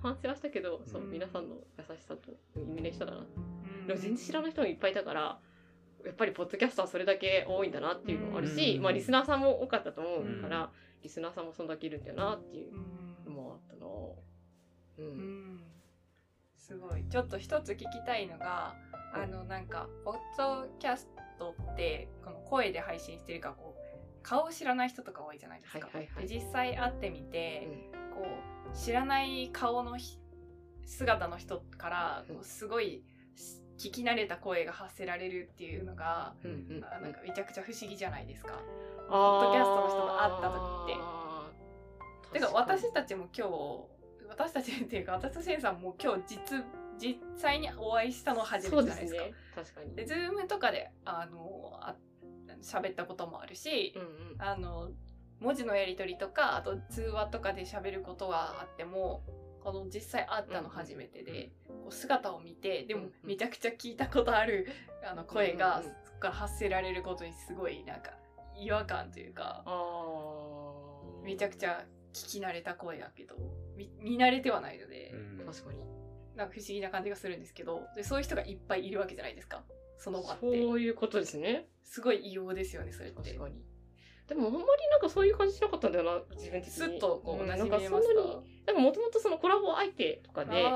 [0.00, 3.18] 反省はしたけど、 そう、うん皆さんの優しさと、意味の人だな。
[3.18, 3.86] うん。
[3.86, 5.40] でも全然知らない人もいっぱいいたから、
[6.06, 8.82] やっぱりポッドキャストはそれだけ多いんだなっていうのもあるし、うん。
[8.82, 10.40] まあリスナーさんも多かったと思ううん。
[10.40, 13.86] から、リスナーさんもそんだけいるんだよなっていううんのもあったな。
[13.86, 15.02] う。
[15.02, 15.77] うんん
[16.68, 17.04] すごい。
[17.08, 18.76] ちょっと一つ聞きたいのが
[19.14, 25.88] あのなんかポッドキャストってこの声で配信してるからこう顔を知らない人とか多いじゃないですか。
[25.90, 28.22] はいはい実際会ってみて、うん。
[28.22, 28.26] こ
[28.72, 30.18] う知らない顔のひ
[30.84, 33.02] 姿の人からこうすごい
[33.78, 36.84] 聞き慣れた声が発せられるっていうのが、うんうん。
[36.84, 38.60] あなんかめちゃくちゃ不思議じゃないですか。
[39.08, 42.38] ポッドキャストの人と会った時って。
[42.38, 43.97] てか私たちも今日
[44.38, 46.64] 私たちっていうか私とシェンさんも今日実
[46.98, 49.22] 実際にお会いしたの初めてじゃないですか。
[49.22, 49.32] ね。
[49.54, 49.94] 確かに。
[49.96, 51.96] でズームとかであのあ
[52.62, 54.04] 喋ったこともあるし、うんう
[54.36, 54.42] ん。
[54.42, 54.90] あの
[55.40, 59.22] 文字のやり取りとかあと通話とかで喋ることがあっても
[59.62, 64.66] この実際会ったの初めてで、こう姿を見てでもめちゃくちゃ聞いたことある
[65.04, 68.12] あの声が、そこから発せられることにすごいなんか
[68.56, 69.64] 違和感というか
[71.22, 73.36] めちゃくちゃ聞き慣れた声だけど
[73.76, 75.78] 見見慣れてはないので、うん確かに。
[76.36, 79.64] なんか不思議な感じがするんですけどでそういう人がいっぱいいるわけじゃないですか
[79.98, 81.68] その場ってそういうことですね。
[81.82, 83.62] すごい異様ですよねそれって確かに。
[84.28, 86.70] でもあんまりなんかそういう感じしなかったんだよな、自分的に。
[86.70, 88.36] スッとこう、ん馴染みなんかそんなに、
[88.66, 90.66] なんかもともとそのコラボ相手とかで、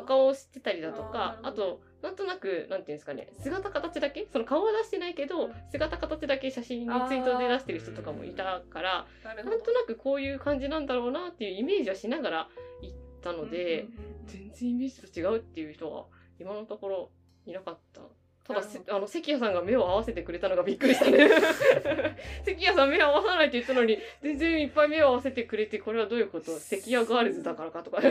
[0.00, 5.52] お顔を知ってたりだとか、あと、なんとなく、なんていうんですかね、姿形だけその顔は出してないけど、うん。
[5.70, 12.48] 姿形だけ写真にツイートで出してる人とかもいたから、なんとなくこういう感じなんだろうなっていうイメージはしながら
[12.80, 14.26] 行ったので、うんうんうんうん。
[14.26, 16.06] 全然イメージと違うっていう人は
[16.40, 17.10] 今のところ
[17.46, 18.00] いなかった。
[18.46, 21.28] ただ あの関谷さんが目を合わせてくれたのがびっくりしたね。
[22.44, 26.50] 関谷さん目を合わさないって言ったのに全然いっぱい目を合わせてくれてこれはどういうこと？
[26.58, 28.00] 関谷ガールズだからかとか。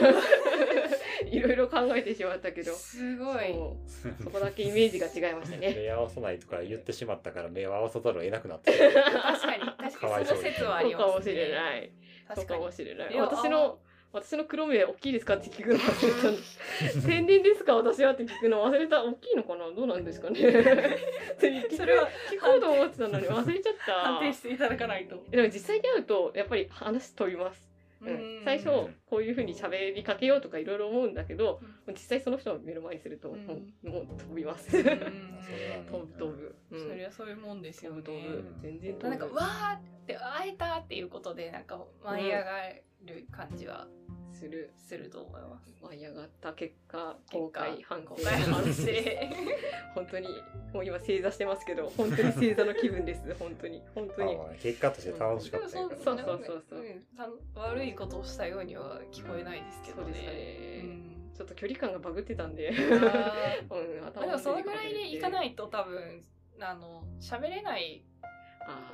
[1.30, 2.74] いろいろ考えてしまったけど。
[2.74, 3.54] すごい。
[3.54, 3.78] そ
[4.10, 4.24] う。
[4.24, 5.74] そこだけイメージが違いましたね。
[5.76, 8.72] 目合わさないとか言ってしまったから目を合わさざるを得なくなって。
[8.72, 8.94] 確
[9.41, 9.63] かに。
[9.63, 11.12] 確かにその説はあそうりますね。
[11.12, 11.91] かもしれない。
[12.36, 13.15] そうかもしれない。
[13.20, 13.80] 私の
[14.13, 15.36] 私の黒目大きいですか？
[15.36, 16.60] って聞くの忘れたんです
[17.08, 19.04] 天然ですか私はって聞くの忘れた。
[19.04, 19.71] 大きいのかな？
[19.71, 20.39] どうなんですかね？
[21.39, 23.93] それは聞こうと思ってたのに忘れちゃった。
[23.93, 27.69] 判定していただかないと、でも実際に会うとやっぱり話飛びます、
[28.02, 28.08] うん。
[28.10, 28.43] うん。
[28.43, 28.69] 最初
[29.06, 31.93] こういうふうに喋りかけようとかいろいろ思うんだけどうん。
[31.93, 33.45] 実際その人を目の前にすると、うん。
[33.45, 36.89] もうもう飛びます、飛ぶ飛ぶ、うん。
[36.89, 38.02] そりゃそういうもんですよね。
[38.04, 38.38] 飛ぶ飛ぶ。
[38.38, 38.62] うん。
[38.62, 39.10] 全然飛ぶ。
[39.10, 42.69] なんかわーって会えたっていうことでなんか舞い上が
[43.06, 43.88] る感じは
[44.42, 45.72] するすると思います。
[45.84, 47.40] 舞い上がった結果結果。
[47.40, 48.84] 公開反省公開反省
[49.94, 50.28] 本当に
[50.74, 53.36] もう今正座してますけど 本当に正座の気分です。
[53.36, 53.84] 本当に。
[53.94, 54.36] 本当に。
[54.36, 56.64] まあ結果として楽しかったんやからそうそうそう。
[56.70, 57.06] そうん。
[57.16, 60.04] た悪いことをしたようには聞こえないですけどね。
[60.06, 60.82] そうでしたね。
[60.84, 61.32] うん。
[61.36, 62.70] ちょっと距離感がバグってたんで。
[62.70, 66.26] うんまあ頭でもそのぐらいでいかいないと多分
[66.60, 68.04] あの喋れない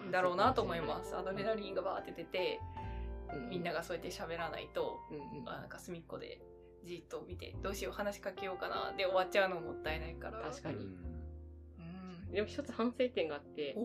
[0.08, 2.60] んだろうなと思いますアドレナリンがバーって出て
[3.50, 5.46] みんなががそうやって喋らないと、うんうん。
[5.46, 6.42] まあ、なんか隅っこで
[6.84, 10.40] じっと見てどうしよう話しかけようかなで終わっちゃうのもったいないから。
[10.50, 10.78] 確かに。
[10.78, 10.80] う
[12.32, 12.32] ん。
[12.32, 13.76] でも一つ反省点があって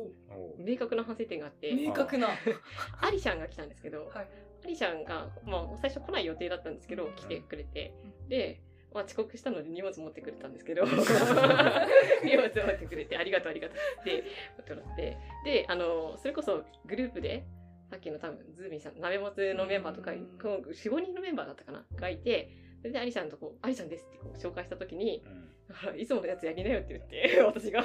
[0.59, 2.29] 明確な反省点があって明確な。
[3.01, 4.29] アリシャンが来たんですけど、 はい。
[4.65, 7.93] アリシャンが、まあ、最初来ない予定だったんですけど、来てくれて、
[8.29, 8.61] で、
[8.95, 13.79] まあ、遅刻したので荷物持ってくれたんですけど、 荷物持ってくれて、ありがとうありがとう。
[14.03, 14.23] って
[14.57, 17.45] 持ってもらって、で、あの、それこそグループで、
[17.93, 20.25] さっきの多分、ズーミンさん、鍋もつのメンバーとか、うん。
[20.43, 21.85] こう4、5人のメンバーだったかな？
[21.95, 22.49] がいて、
[22.81, 26.01] それでアリシャンとこう、アリシャンですってこう紹介したときに、うん。
[26.01, 27.83] いつものやつやりなよって言って私が。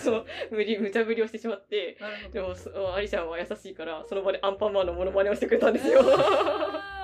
[0.00, 0.26] そう。
[0.50, 1.96] 無理無茶ぶりをしてしまって
[2.32, 6.00] でもそアリちゃんは優しいからその場でアンパンマンのモノマネをしてくれたんですよ。
[6.02, 6.95] あ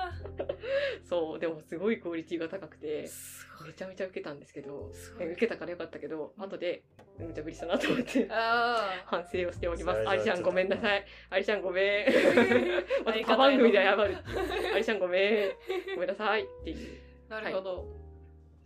[1.03, 6.83] そうでもすごいクオリティが高くてーすごいめちゃめちゃ受けたんですけどすごい受けたからよかったけど後で
[7.17, 10.07] 無茶ぶりしたなと思ってあ反省をしております。
[10.07, 11.05] アリちゃんごめんなさい。
[11.29, 12.07] アリちゃんごめん。
[13.05, 14.17] また他番組で謝る。
[14.73, 15.51] アリちゃんごめん。
[15.93, 16.99] ごめんなさいっていう。
[17.29, 17.87] あなるほど、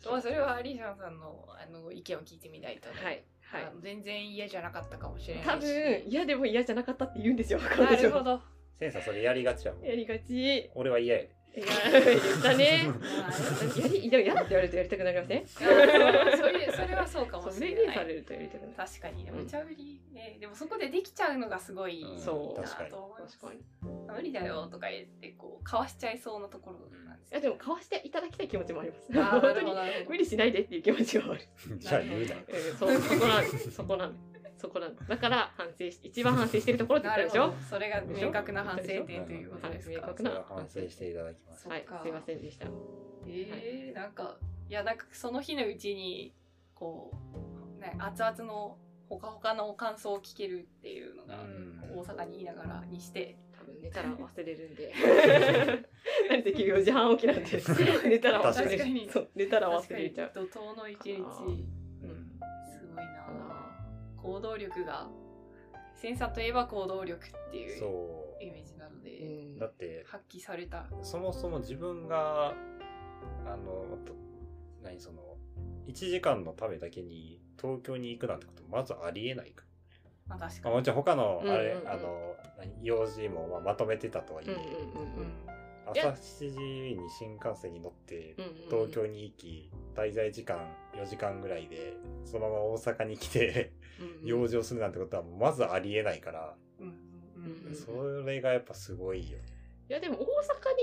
[0.06, 3.24] まあそれはアリシャンさんのあの意見を聞いてみないとね、はい。
[3.42, 7.60] はい全然嫌じゃなかったかもしれないし多分、嫌でも嫌じゃなかったって言うんですよ。
[7.60, 8.42] なるほど
[8.78, 10.58] センさんそれやりがちやもんやりがち。
[10.58, 12.86] い俺は嫌やや、言ったね。
[12.88, 15.48] まあやり、でも嫌だって言われるとやりたくなりません？
[15.48, 18.74] そういうそれはそうかもしれないされるとやりたくなる。
[18.78, 23.60] 確かにでも茶ぶりねでもそこでできちゃうのがすごいうんそうなと思います確かに。
[23.60, 23.64] い
[24.18, 29.12] 無理だよとか言ってこうかわしちゃいそうなところなんですや、でも、かわしていただきたい気持ちもあります。
[29.14, 29.74] 本当に
[30.08, 31.42] 無理しないでっていう気持ちがある。
[31.78, 33.72] じゃあ言うなうんそう、そこなんです。
[33.72, 34.37] そこなんです。
[34.58, 35.08] そこなんです。
[35.08, 37.66] だから、反省し、一番反省してるところって言ったでしょなるほど。
[37.70, 39.96] それが明確な反省点ということですか。
[39.96, 41.68] はい明確な反省していただきます。
[41.68, 42.68] はいすいませんでした。
[43.28, 44.38] えー、なんか
[44.70, 46.34] いやなんかその日のうちに
[46.74, 47.12] こ
[47.78, 48.78] う、ね、熱々の
[49.10, 51.78] ほかほかの感想を聞けるっていうのが、うん。
[51.98, 54.94] 大阪にいながらにして多分寝たら忘れるんで。
[56.30, 57.64] 何せ4時半起きなんで、
[58.10, 59.08] 寝たら忘れ確かに。
[59.08, 59.30] る。
[59.36, 60.32] 寝たら忘れちゃう。
[60.36, 61.12] 怒涛の一日。
[61.14, 61.24] うん。
[62.66, 63.27] すごいな
[64.22, 65.08] 行動力が
[65.96, 69.58] センサーといえば行動力っていうそイメージなので、うん。
[69.58, 70.86] うだって発揮された。
[71.02, 72.54] そもそも自分が
[73.46, 74.14] あのと
[74.84, 75.22] 何その
[75.88, 79.64] 1時間のためだけに東京に行くなんてことまずありえないか。
[80.28, 81.90] まあ確まあ、かにもちろん他のあれ、うんうんうん。
[81.90, 85.20] あの何用事もまあまとめてたとはいえ、うんうんうん。
[85.20, 88.36] うん朝7時に新幹線に乗って
[88.70, 90.58] 東京に行き滞在時間
[90.96, 91.94] 4時間ぐらいで
[92.26, 94.26] そのまま大阪に来てうんうん。
[94.26, 96.56] 用事をするなんてことはまずありえないから、
[97.74, 99.38] それがやっぱすごいよ。
[99.90, 100.26] いやでも大阪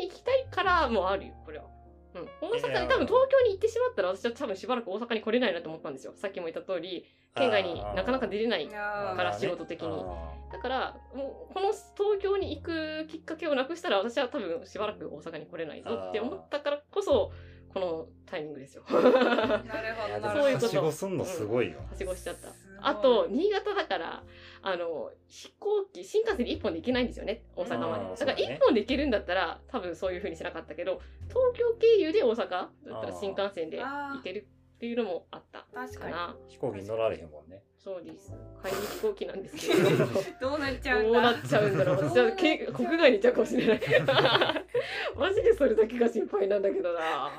[0.01, 1.74] に行きたいからもあるよこれは。
[2.15, 6.13] うん、大阪に多分東京に行ってしまったら私は多分しばらく大阪に来れないなと思ったんですよ。
[6.17, 9.89] さっきも言った通り県外になかなか出れないから仕事的に。
[9.89, 17.33] あだからもうこの東京に行くきっかけをなくしたら私は多分しばらく大阪に来れないぞって思ったからこそ
[17.73, 18.85] このタイミングですよ。
[18.89, 20.43] なるほどやでもなるほど。
[20.43, 21.79] そういうことはしごすんのすごいよ。
[21.91, 22.49] はしごしちゃった。
[22.87, 24.23] あと、新潟だから、
[24.63, 28.05] あの、飛行機、新幹線で1本で行けないんですよね、大阪まで。
[28.05, 28.59] だからそうだね。
[28.61, 36.15] 1本で行けるんだったら、多分そういう風にしなかったけど、東京経由で大阪だったら新幹線で行けるっていうのもあった確かに。
[36.49, 37.63] 飛行機乗られへんもんね。
[37.79, 38.33] そうです。
[38.63, 40.21] 帰り飛行機なんですけれども。
[40.41, 41.97] どうなっちゃうんどうだなっちゃうんだろう。
[41.97, 43.81] 私はけ国外に行っちゃうかもしれない。
[45.17, 47.31] マジでそれだけが心配なんだけどな。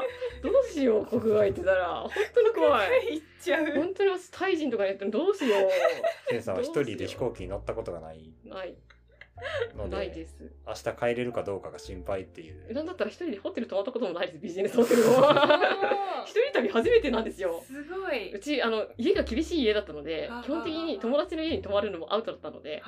[0.41, 1.87] どうしよう、国外行ってたら。
[2.01, 3.15] 本当に怖い。
[3.15, 5.55] 行っちゃう本当に私、タイ人とかにやったらどうしよ
[6.29, 8.47] ケンさんは一人で飛行機に乗ったことがないう。
[8.47, 8.75] ない。
[9.75, 10.37] のないで、です。
[10.65, 12.73] 明日帰れるかどうかが心配っていう。
[12.73, 15.11] なんだったら一人でホテル泊まったこともないです、ビジネスホテルも。
[16.25, 17.61] 一人旅初めてなんですよ。
[17.65, 22.81] すごいうち、あの、家が厳しい家だったのであ、基本的に友達の家に泊まるのもアウトだったので、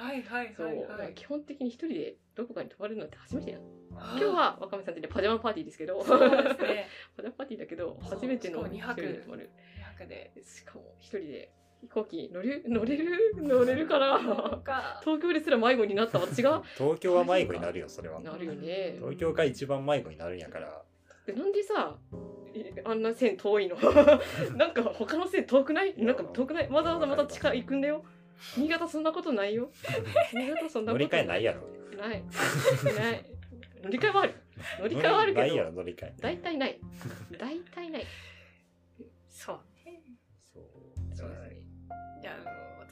[1.15, 9.49] 基本的に一人でどこかに泊まるなんて初めてや今今日は若宮さんちでパジャマパーティーですけど、そうパですね ジャマパーティーだけど、初めてのしかも二泊一人で泊まる。
[9.97, 14.99] 200でしかも一人で飛行機乗れ 乗れる乗れるかなか。
[15.03, 18.19] 東京ですら迷子になった私が 東京は迷子になるよ、それは。
[18.19, 18.95] なるよね。
[18.99, 20.81] 東京が一番迷子になるんやから。
[21.25, 21.95] でなんでさ
[22.53, 23.75] えあんな線遠いの？
[24.55, 25.93] なんか他の線遠くない？
[25.97, 26.69] なんか遠くない？
[26.69, 28.03] わざわざまた近い行くんだよ。
[28.55, 29.69] 新潟そんなことないよ。
[30.33, 31.61] 新潟そんなこと乗り換えないやろ。
[31.97, 32.23] ない。
[32.95, 33.25] ない。
[33.83, 34.33] 乗り換えはある。
[34.79, 36.13] 乗り換えはあるけないやろ、ど乗り換え。
[36.19, 36.79] 大体ない。
[37.37, 38.05] 大体ない。
[39.27, 39.59] そう。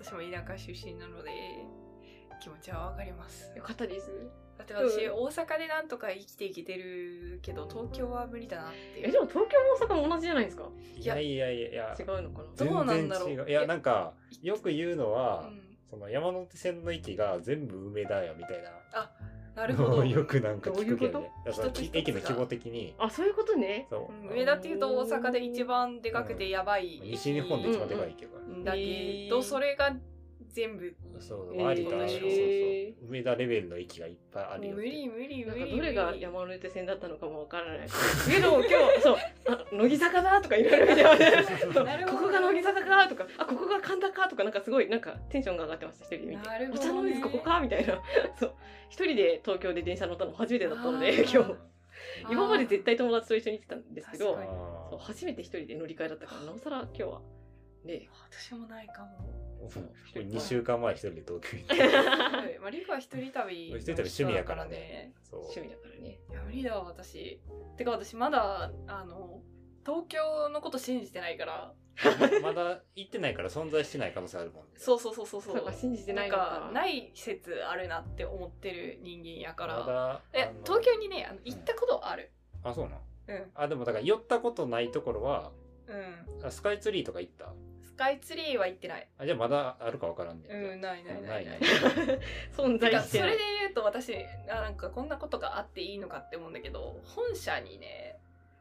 [0.05, 1.31] 私も田舎出身なので
[2.41, 3.51] 気持ちはわかります。
[3.55, 4.11] よかったです。
[4.57, 5.13] だって私、うん。
[5.15, 9.07] 大阪でなんとか生きていけてるけど東京は無理だなっていう。
[9.09, 9.57] えでも東京
[9.89, 10.69] も大阪も同じじゃないですか？
[10.95, 11.19] いや。
[11.19, 12.65] いやいやいや違、うのかな？
[12.65, 13.49] どうなんだろう。
[13.49, 14.13] いや、なんか、
[14.43, 15.61] よく言うのは、うん。
[15.89, 19.09] その山手線の駅が全部梅田よみたいな
[19.55, 21.31] なるほど、 よくなんか聞くけどどういうね。
[21.37, 23.87] だからその一つ一つが駅の規模的に、あそういうことね。
[23.89, 24.27] そう。
[24.27, 24.31] う。
[24.31, 24.33] ん。
[24.33, 26.97] 上田っていうと大阪で一番でかくてやばい。
[26.97, 29.95] 駅西日本で一番でかいけど、だけどそれが
[30.55, 30.95] 全部。
[31.19, 31.79] そう、えー。
[31.79, 32.29] 有田、そうそうそう。
[32.29, 32.93] え。
[33.09, 37.87] 梅田レベルの駅がいっぱいあるよ無理無理無なん理かどれが山手線だったのかもわからない。
[38.33, 39.15] けど今日そう
[39.49, 46.47] あ乃木坂だとかいろいろ見てここが乃木坂かとかあここが神田かとかなんかすごいなんかテンションが上がってました一人で見て。
[46.47, 46.85] なるほどね。
[46.85, 48.01] お茶の水ここかみたいな。
[48.39, 48.55] そう。
[48.89, 51.55] 一人で東京で電車乗ったの初めてだったので今日。
[52.29, 54.35] 今まで絶対友達と一緒に行ってたんですけど
[54.89, 57.21] そう初めて一人で乗り換えだったからなおさら今日は
[57.83, 58.09] ね。
[58.31, 59.44] 私もないかも。
[59.69, 59.83] そう。
[59.83, 65.13] これ2週間前一人で東京行っはい まあ、リクは一人旅の一人旅趣味やからね。
[65.23, 65.39] そう。
[65.41, 66.19] 趣味だからね。
[66.29, 67.41] いや無理だわ私。
[67.77, 69.41] てか私まだあの
[69.85, 71.73] 東京のこと信じてないから。
[72.43, 74.71] まだ行ってないから存在してない可能性あるもんね。
[74.75, 75.55] そうそうそうそうそう。
[75.57, 80.21] そうか信じてないなんのかかない説あるなって思ってる人間やから、まだ。
[80.33, 82.31] え東京にねあの行ったことある。
[82.63, 83.01] あ、そうなん。
[83.27, 83.51] うん。
[83.53, 85.51] あ、でもだから寄ったことないところは、
[85.87, 86.45] うん。
[86.45, 89.07] あスカイツリーとか行ったスカイツリーは行ってない。
[89.17, 90.49] あ、じゃあまだあるかわからんね。
[90.49, 91.59] うんないないないない。
[92.55, 93.29] 存在してない。
[93.31, 94.15] れで言うと私
[94.49, 98.17] あなんかこんなことがあっていいのかって思うんだけど本社にね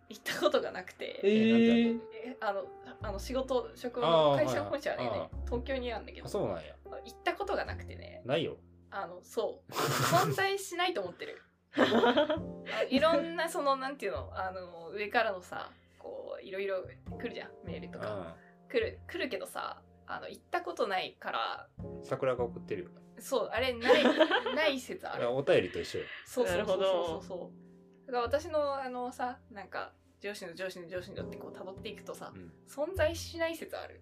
[0.08, 1.20] 行ったことがなくて。
[1.22, 2.52] えー、えあ。
[2.52, 2.64] の
[3.02, 4.54] あの仕事職場あの会ーはいはい。
[4.54, 6.26] 社本社はねあ東京にあるんだけど。
[6.26, 6.62] あ、そうなんや。
[7.04, 8.22] 行ったことがなくてね。
[8.24, 8.56] ないよ。
[8.90, 9.72] あのそう。
[9.72, 11.42] 存在しないと思ってる。
[11.76, 16.84] あ いろんなそのなんていうのあの上からのさこういろいろ
[17.18, 18.36] 来るじゃんメールとか。
[18.38, 18.43] う
[18.74, 22.04] 来る来るけどさあの行ったことないからん。
[22.04, 22.90] 桜が送ってるよ。
[23.20, 24.04] そうあれない
[24.56, 26.04] ない説あるあお便りと一緒よ。
[26.26, 27.52] そうそうそうなるほどそうそ
[28.06, 32.52] うだから私のあのさなんか上司の上司の上司のってこう辿っていくとさうん。
[32.68, 34.00] 存在しない説ある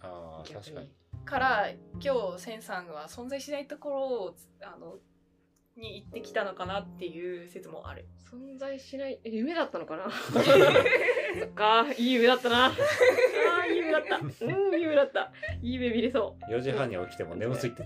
[0.00, 0.92] あ確かに。
[1.24, 1.70] から
[2.02, 4.98] 今日センさんは存在しないところをあの
[5.76, 10.10] に行ってきたのかなっていう説もある存在しないえ夢だったのかな？
[10.12, 12.72] そっかいい夢だったな
[13.80, 17.84] 夢だったうんだったいい夢見れそ4時半に起きても眠すぎて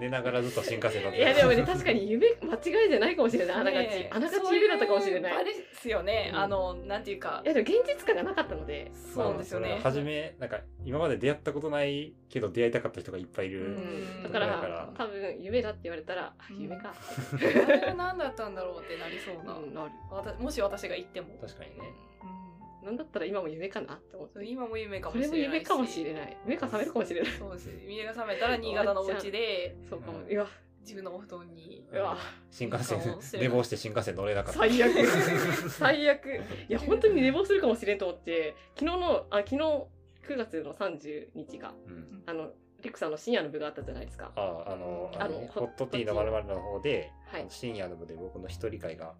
[0.00, 3.56] 寝ながらずっと新幹線乗ってういやでもね確かに夢間違いじゃないかもしれない。
[3.56, 5.32] あながち、あながち夢だったかもしれない。
[5.32, 6.38] あれですよね、うん。
[6.38, 7.42] あのなんていうか。
[7.44, 8.90] いやでも現実感がなかったので。
[9.14, 9.80] そうなんですよね。
[9.82, 14.22] 初めなんか今まで出会ったことないけど出会いたかった人がいっぱいいる、うん。
[14.24, 14.90] だからだから。
[14.96, 16.62] 多分夢だって言われたらあうん。
[16.62, 16.92] 夢か、
[17.34, 21.76] あれは何だったんだろうってなりそうな、うん、なる、わたもし私が行っても、確かにね。
[22.22, 22.51] う
[22.82, 24.40] なんだったら今も夢かなって思って。
[24.40, 25.40] ん、今も夢かもこれもし。
[25.40, 26.36] れない夢かもしれない。
[26.44, 27.32] 目が覚めるかもしれない。
[27.38, 29.76] そうです目が覚めたら新潟のお家で。
[29.88, 30.30] そうかも、うん。
[30.30, 30.46] いや
[30.80, 31.86] 自分のお布団に。
[31.92, 32.16] うわ。
[32.50, 33.00] 新幹線
[33.34, 34.58] 寝坊して新幹線乗れなかった。
[34.58, 35.06] 最悪。
[35.70, 36.26] 最悪。
[36.68, 38.56] いや本当に寝坊するかもしれんと思って。
[38.76, 42.22] 昨日のあ昨日9月の30日がうん。
[42.26, 44.32] あのリクさんの深夜の部があったじゃないですか。
[44.34, 49.14] ああのあのあのホットティーのまるまるの方で、はい深夜の部で僕の一人会が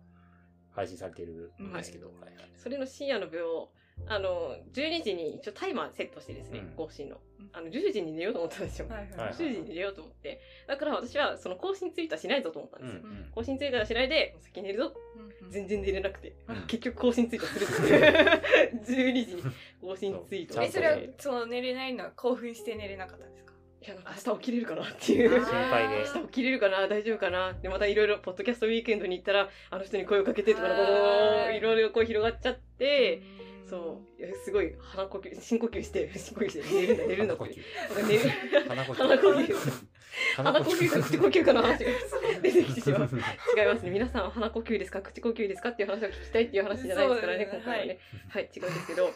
[0.74, 1.72] 配信されてるん。
[1.72, 2.50] ですけど、はいはい。
[2.56, 3.70] それの深夜の部を
[4.06, 6.74] あの12時に一応タイマーセットしてですね、うん。
[6.76, 7.16] 更新の。
[7.38, 7.50] うん。
[7.52, 10.40] あの10時に寝ようと思ったんですよ、はいはい10時に寝ようと思って。
[10.66, 14.94] だから私はその更新ツイートはしないぞと思ったんうんですよ、うん更新ツイートはしないで先に寝るぞ。
[15.42, 16.62] うん全然寝れなくて、うん。
[16.66, 19.12] 結局更新ツイートするっていう。
[19.12, 19.42] 12時に
[19.80, 23.51] 更新ツイートえそれはその寝れないのは興奮して寝れなかったんですか？
[23.84, 25.30] いやなんか明日起きれるかなっていう。
[25.30, 30.68] 心配で明日起きれるかな大丈夫かなでまたいろいろポッドキャストウィークエンドに行ったらあの人に声をかけてとか
[31.50, 33.22] いろいろこう広がっちゃって、
[33.64, 33.68] うん。
[33.68, 34.36] そう。
[34.44, 37.44] すごい鼻呼吸深呼吸して深呼吸して寝るんだ寝るんだって
[38.68, 38.96] 鼻呼吸。
[38.96, 39.54] 鼻呼吸。
[40.36, 40.62] 鼻呼吸。
[40.62, 40.88] 鼻呼吸。
[40.90, 41.44] か口呼吸。
[41.44, 41.90] かの話が
[42.40, 43.10] 出てきてしまう
[43.56, 44.78] 違いますね皆さんは鼻呼吸。
[44.78, 45.48] ですか口呼吸。
[45.48, 49.10] ですかっていう話を聞きたいっていう話じゃないですからね今回はねはい、違うんですけど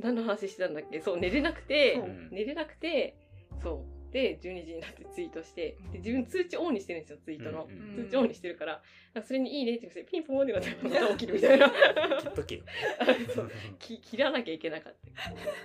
[0.00, 3.16] 何の話してたんだっけそう寝れなくて、うん寝れなくて
[3.62, 3.94] そう。
[4.14, 8.80] で12時になってツイートしてで自分通知オンにしてるんですよツイートの、うんうん通知オンにしてるから。
[9.12, 11.68] かそれに「いいね」って言ってピンポンってなってまた起きるみたいな。
[11.68, 12.62] 切っとけよ
[13.34, 13.50] そう。
[13.80, 14.94] き切らなきゃいけなかっ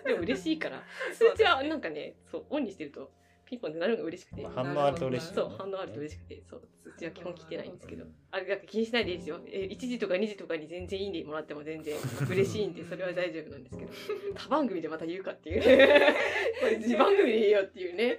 [0.03, 0.05] た。
[0.09, 0.83] でも嬉しいから。
[1.13, 3.11] 通知はなんかねそうオンにしてると
[3.49, 6.43] ピンポンってなるのが嬉しくて、まあ反応あると嬉しいそう反応あると嬉しくて。
[6.47, 6.61] そう。
[6.83, 8.03] 通知は基本来てないんですけど。
[8.03, 8.11] うん。
[8.29, 9.39] あれなんか気にしないでいいですよ。
[9.47, 11.97] え1時とか2時とかに全然いいねもらっても全然
[12.29, 13.91] 嬉しいんでそれは大丈夫なんですけど。
[14.35, 15.59] 他番組でまた言うかっていう。
[15.59, 16.15] ね
[16.61, 18.05] これ自番組でいいよっていうね。
[18.05, 18.17] はい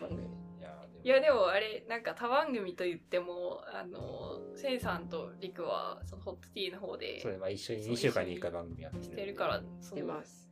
[0.00, 0.22] 他番組。
[0.22, 0.38] で
[1.04, 9.62] いやでもあれなんか他番組と言ってもあのせいさんとりくはそのホットティーの方でそれまあ一緒に2週間に1回番組やってしてるから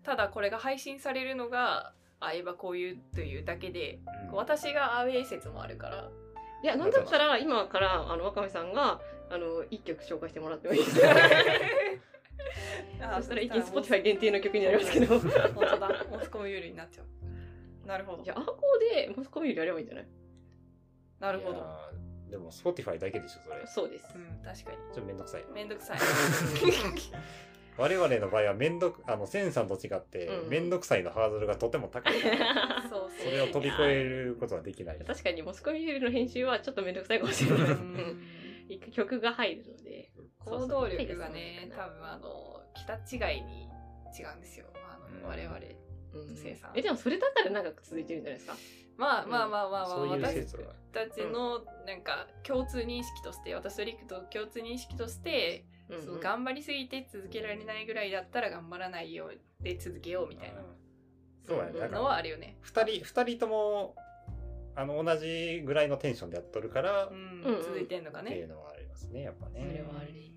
[0.04, 4.00] ただこれが配信されるのがあえばこういうというだけで
[4.30, 4.36] うん。
[4.36, 6.08] 私がアウェイ説もあるから。
[6.62, 9.00] いやなんだったら今からあの若めさんが
[9.30, 11.08] あの一曲紹介してもらってもいいですか
[13.16, 15.18] そしたら一気に Spotify 限定の曲になりますけど。
[15.18, 16.04] 本当だ。
[16.10, 17.86] モスコミ有利になっちゃう。
[17.86, 18.22] なるほど。
[18.24, 18.56] いやアーコー
[19.08, 20.06] でマスコミよりやればいいんじゃない？
[21.20, 21.54] なるほど。
[21.56, 23.60] いやーでも Spotify だけでしょそれ。
[23.60, 24.14] ちょそうです。
[24.14, 24.76] うん確かに。
[24.76, 25.44] っとめんどくさい。
[25.52, 25.98] めんどくさい
[27.78, 30.48] 我々の場合はめんどくあのセンさんと違ってうん。
[30.48, 32.90] めんどくさいのハードルがとても高いから そう。
[32.90, 34.98] そうそれを飛び越えることはできない。
[34.98, 38.78] 確かにモスコミよりの編集はちょっとめんどくさいかもしれない。
[38.92, 40.10] 曲が入るので
[40.44, 42.62] 行動力がね多分あの
[43.08, 43.64] 桁違いに
[44.18, 44.66] 違うんですよ。
[44.88, 45.22] あの、うん。
[45.28, 45.56] 我々
[46.14, 46.36] うん。
[46.36, 48.56] 生産えでもそれだから長く続いてるんじゃないですか？
[48.96, 50.46] まあまあまあまあまあ、私
[50.90, 60.86] たちのなんか共通認識として私とリクと共通認識としてうんうんそう頑張りすぎて続けられないぐらいだったら頑張らないようで続けようみたいうん
[61.46, 61.88] そうやね。
[61.94, 62.56] のはら、あるよね。
[62.60, 63.94] 二人、二人とも、
[64.74, 68.32] あの、同じぐらいのテンションでやっとるから、っうんうん続いてんのかね。
[68.32, 69.82] ていうのはありますね、やっぱそれね。
[69.82, 70.30] はあるね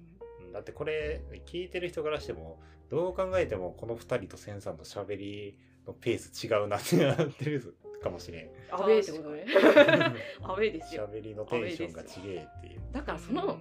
[0.46, 8.50] うんだってこれ、聞いてる人からしても、どう考えてもこの二人とセンさんの喋りのペース違うなってなってるかもしれん。
[8.72, 9.46] アウェーってことね
[10.42, 12.06] アウェーですよ喋りのテンションが違
[12.38, 12.82] えっていう。
[12.92, 13.60] だからその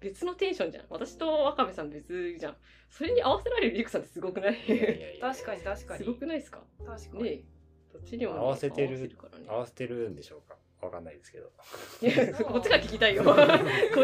[0.00, 0.84] 別のテンションじゃん。
[0.88, 2.56] 私と若部さん別じゃん。
[2.88, 4.54] それに合わせられるリクさんってすごくない？
[4.66, 6.04] いやいやいや確かに確かに。
[6.04, 6.60] すごくないですか？
[6.84, 7.22] 確かに。
[7.24, 7.44] ねえ。
[7.92, 9.46] どっちにもね合わせてる合わからね。
[9.48, 10.56] 合わせてるんでしょうか？
[10.80, 11.50] わかんないですけど。
[12.00, 13.22] いやこっちが聞きたいよ。
[13.28, 13.34] こっ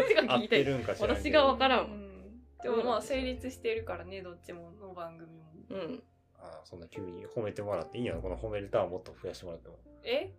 [0.07, 0.65] ちが合聞きたい。
[0.99, 1.89] 私がわからうん。
[1.89, 2.41] ん。
[2.61, 5.45] でもまあ成立してるからねどっちもの番組も。
[5.69, 6.03] うん。
[6.39, 9.79] あそんな急に褒めてもらっていいんやこの褒めるターンもっと増やしてもらっても。
[10.03, 10.31] え？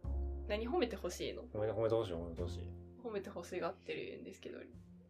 [0.46, 1.42] 何褒めてほしいの？
[1.52, 2.62] 褒めて褒めてほしい褒めてほしい。
[3.04, 4.58] 褒めてほしがってるんですけど。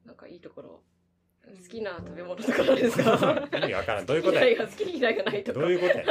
[0.09, 0.82] なんかいいところ
[1.44, 3.46] 好きな食べ物とかなんですか？
[3.59, 4.06] 意味わからん。
[4.06, 4.66] どういうことや？
[4.66, 6.04] 好き嫌いがないとかどういうことや？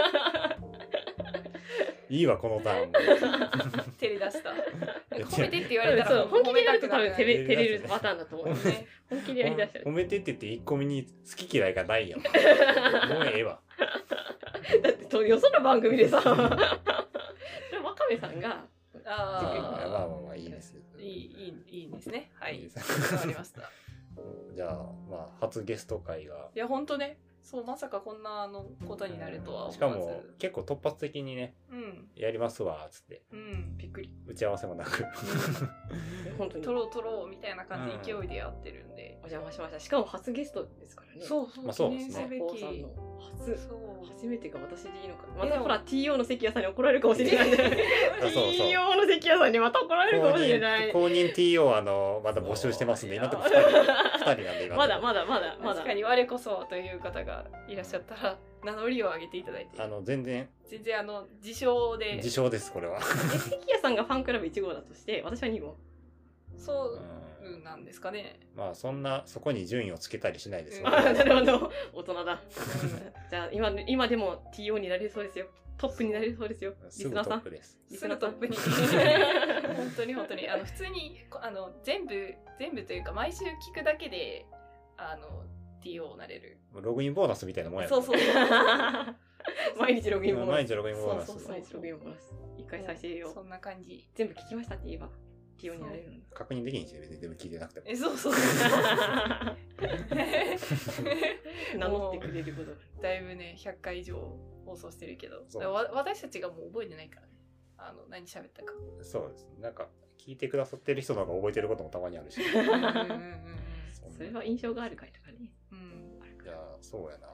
[2.09, 2.93] いいわ、このターンも。
[3.99, 4.49] 照れ出した。
[5.17, 8.87] や褒めてって言われたらそう本気でやると多分照れ照れるパターンだと思うね。
[9.09, 12.19] 本気でやりだしたら褒めてって言って一個目に好き嫌いがないやん。
[12.21, 12.31] もう
[13.35, 13.59] ええわ。
[14.83, 16.47] だってとよその番組でさそれわ
[17.95, 18.65] かめさんが
[19.07, 19.89] ああ。
[19.89, 20.75] まあまあまあいいです。
[20.97, 22.31] いいいいいいですね。
[22.35, 22.69] はい
[23.13, 23.61] わかりました。
[23.61, 23.63] い
[24.55, 24.73] じゃあ、
[25.09, 26.49] まあ、初ゲスト会が。
[26.53, 27.19] や本当ね。
[27.43, 29.77] そうまさかこんなあのことになるとは思わず。
[29.77, 33.23] しかも、結構突発的にね、うんやりますわ、つって。
[33.31, 34.11] うんびっくり。
[34.25, 35.05] 打ち合わせもなく。
[36.37, 39.17] 本当に取ろう取ろうみたいな感じで勢いでやってるんで。
[39.23, 41.63] お邪魔しましたしかも初ゲストですからねそうそう。
[41.63, 42.27] まあそうですね
[43.20, 43.57] 初。
[43.57, 43.88] そう。
[44.07, 45.26] 初めてが私でいいのか。
[45.38, 47.49] またほら TO の関谷さんに怒られるかもしれない。
[47.53, 50.91] TO の関谷さんにまた怒られるかもしれない。
[50.91, 53.70] 公認 TO あの、まだ募集してますんで、今のところ2人。
[53.70, 53.84] 二
[54.20, 55.76] 人なんで、まだまだまだまだ。
[55.76, 59.82] 確かに我こそはという方がいらっしゃったら名乗りを上げていただいて。
[59.82, 62.15] あの、全然、全然あの自称で。
[62.15, 62.97] 自称です、これは。
[62.99, 65.76] え関谷さんがファンクラブ1号だとして私は2号。
[66.57, 66.93] そう。
[66.93, 67.28] うん
[67.63, 68.39] なんですかね。
[68.55, 70.87] まあ、そんな、そこに順位をつけたりしないですよ。
[70.87, 70.93] うん。
[70.93, 71.71] あ なるほど。
[71.93, 72.41] 大人だ。
[73.29, 75.47] じゃあ今今でも TO になれそうですよ。
[75.77, 76.73] トップになれそうですよ。
[76.83, 77.43] リスナーさん。
[77.89, 78.55] リスナトップに。
[79.77, 80.49] 本当に本当に。
[80.49, 84.45] あの普通にこあの全部全部というか毎週聞くだけで
[84.97, 85.45] あの
[85.83, 86.57] TO になれる。
[86.73, 88.17] ログインボーナスみたいなもんやそうそう。
[89.77, 90.55] 毎日ログインボーナス。
[90.55, 91.27] 毎日ログインボーナス。
[91.27, 91.51] そうそうそう。
[91.51, 92.33] 毎日ログインボーナス。
[92.57, 94.09] 一回再生をそんな感じ。
[94.15, 95.09] 全部聞きましたって言えば
[95.57, 97.17] TO になれるのに確認できんしね別に。
[97.17, 97.85] 全部聞いてなくても。
[97.89, 98.33] えそうそう。
[101.77, 102.71] 名乗ってくれること。
[103.01, 104.15] だいぶね100回以上
[104.65, 105.43] 放送してるけど。
[105.49, 105.63] そう。
[105.71, 107.33] わ私たちがもう覚えてないからね。
[107.77, 108.73] あの何喋ったか。
[109.01, 112.41] そうですなんか聞いてくださってる人の方が覚えてることもたまにあるし。
[112.41, 112.81] うんうんうんうん。
[113.91, 114.15] そんな。
[114.15, 115.51] それは印象がある回とかね。
[115.71, 117.27] うんいやそうやな。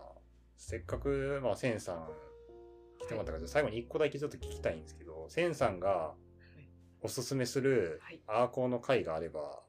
[0.57, 2.09] せっかくまあセンさん
[2.99, 6.13] 来てもらったから最後に一個だけちょっと聞きたいんですけどセンさんが
[7.03, 8.19] おすすめするはい。
[8.27, 9.59] アーコーの回があれば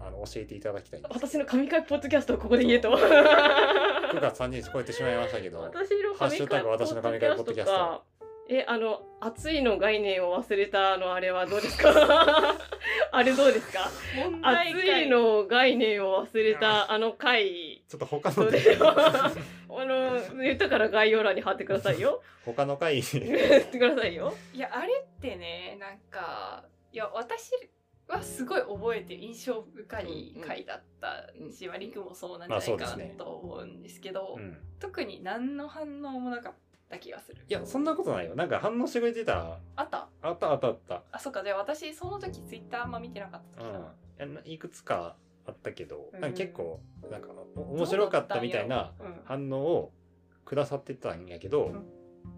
[0.00, 2.90] あの教えていただきたい私の神回ポッドキャストをここで言えと。
[2.90, 7.70] 9月30日超えてしまいましたけど私のハッシュタグ私の神回ポッドキャスト。
[7.72, 8.02] か
[8.48, 11.90] えあの熱いの概念を忘れたのあれはどうですか？
[13.12, 13.90] あれどうですか？
[14.16, 17.82] 問題熱解いの概念を忘れたあの回。
[17.88, 18.48] ちょっと他の
[19.76, 22.22] あの言ったから概要欄に貼ってくださいよ。
[22.44, 23.00] 他の回。
[23.00, 24.34] 言ってくださいよ。
[24.52, 27.50] いやあれってねなんかいや私
[28.06, 34.58] はすごい覚えて印象深い回だったし、まあ、リクもそうなんじゃないかなと思うんですけど、うん。
[34.78, 36.58] 特に何の反応もなかった
[37.00, 37.44] 気がする。
[37.48, 38.34] いやそんなことないよ。
[38.34, 39.58] なんか反応してくれてた。
[39.76, 40.08] あった？
[40.22, 41.02] あったあったあった。
[41.12, 41.42] あそっか。
[41.42, 43.84] じゃあ私その時ツイッターあんま見てなかった時だなうん。
[43.84, 45.16] いやないくつか
[45.46, 46.20] あったけど、うん。
[46.20, 46.80] なんか結構
[47.10, 49.20] なんかお面白かったみたいなうん。
[49.24, 49.92] 反応を
[50.44, 51.86] くださってたんやけど、ん。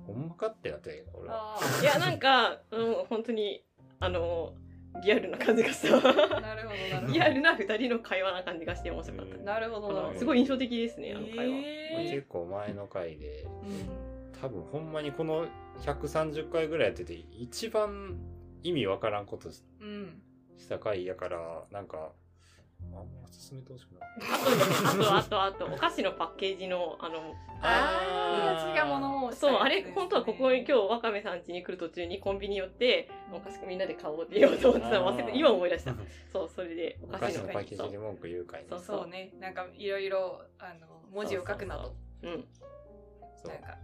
[0.07, 1.29] ほんまかってなって俺
[1.83, 3.65] いやなんか、うん、本当に
[4.01, 4.55] あの
[5.03, 6.01] リアルな感じがした。
[6.01, 6.69] なるほどなる
[7.01, 7.13] ほど。
[7.13, 9.45] リアルな二人の会話な感じがして面白かった、うん。
[9.45, 10.19] なるほどなるほど。
[10.19, 12.11] すごい印象的ですねあの会話、えー。
[12.13, 13.43] 結構前の回で。
[13.43, 14.06] うん
[14.41, 15.47] 多分ほんまにこの
[15.81, 18.17] 130回ぐらいやってて一番
[18.63, 20.23] 意味わからんことしうん。
[20.59, 22.13] した回やからなんか
[22.95, 24.11] あ進めてほしくない。
[24.85, 28.77] あとあとあとお菓子のパッケージのあのあー。
[28.77, 35.13] 違うものをそうあれ本当はここに今日わかめさん家に来る途中にコンビニ寄ってお菓子みんなで買おうって言おうと思ってたの。
[35.13, 35.95] 忘れて今思い出した。
[36.33, 37.93] そうそれでおお菓子の菓子のパッケージ。
[37.93, 39.09] で文句言う回ねそうそう。
[39.09, 39.33] ね。
[39.39, 42.49] なんかいろいろあの文字を書くなどうん。
[43.37, 43.53] そう。
[43.53, 43.79] なんか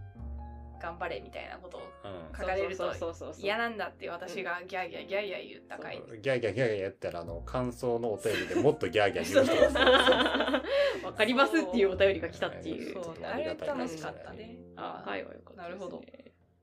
[0.82, 2.36] 頑張れみたいなことをうん。
[2.36, 12.94] 書かれるとそうそうそうそう嫌なんだって私がギャーギャーギャーギャー言った回そうギャーギャーギャーギャーやったらあの感想のお便りでもっとギャーギャー言うわかりますっていうお便りが来たっていう。
[12.94, 14.58] そうあれ楽しかったね。
[14.76, 15.62] あはい、はよかったですね。
[15.62, 16.02] なるほど。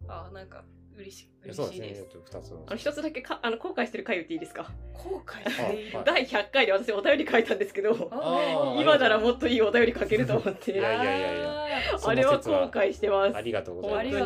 [0.07, 0.63] あなんか
[0.99, 1.79] 嬉しいそうです。
[1.79, 4.69] ねしいです2つのあの一つだけかあの後悔してる回言っていいですか？
[4.93, 7.95] 後悔第100回で私お便り書いたんですけど
[8.79, 10.73] 今ならもっといいお便り書けると思って。
[10.73, 11.49] いやいやいやいや
[12.03, 13.35] ああれは後悔してます。
[13.35, 14.25] ありがとうございます。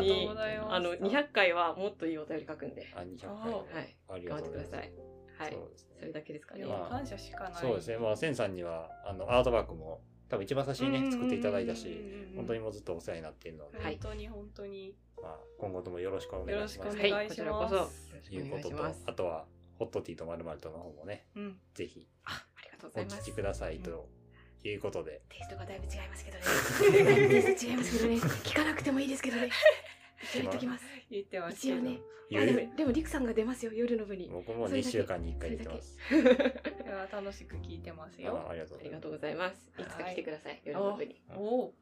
[0.68, 2.86] あの200回はもっといいお便り書くんで。
[2.94, 3.82] あ200あ回。
[3.82, 3.96] はい。
[4.08, 4.90] ありが頑張ってくだとうござい。
[4.90, 5.56] ますさいはい
[5.98, 6.64] それだけですかね。
[6.90, 7.54] 感謝しかない。
[7.54, 7.98] そうですね。
[7.98, 12.00] まあセンさんにはあのアートワークも多分一番最初にね作っていただいたし
[12.34, 13.98] 本当にもうずっとお世話になっているので、はい。
[14.02, 14.94] 本当に本当に。
[15.22, 16.90] まあ、今後ともよろしくおよ願いします。
[16.90, 17.74] ろしくおはい願いしまこちらこそ。
[17.76, 17.88] よろ
[18.22, 19.44] すいうこととあとは
[19.78, 21.56] ホットティーとまるまるとの方もねうん。
[21.74, 23.30] ぜひあありがとうごおざいます。
[23.30, 24.08] 聞きくださいと
[24.64, 26.44] いうことで、テイストがだいぶ違いますけどね。
[27.28, 28.16] テイスト違いますけどね。
[28.16, 29.50] 聞かなくてもいいですけどね
[30.24, 30.84] 一応言っときます。
[31.10, 32.00] 言ってます一応ね。
[32.30, 34.28] でもでもリクさんが出ますよ夜の部に。
[34.32, 35.98] 僕も2週間に1回出てます。
[37.12, 38.44] 楽しく聞いてますよ。
[38.46, 39.70] あありがとうございます。
[39.78, 39.82] い。
[39.82, 40.60] つか来てください。
[40.64, 41.20] 夜の部に。
[41.36, 41.74] おお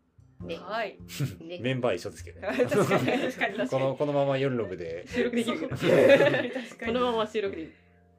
[0.44, 0.56] ね。
[0.56, 0.98] はい。
[1.40, 2.48] メンバー一緒ですけどね。
[2.48, 3.22] 確かに確かに。
[3.28, 5.68] 確かにこのこのまま夜の部で、収 録できる。
[5.68, 7.72] このまま収録できる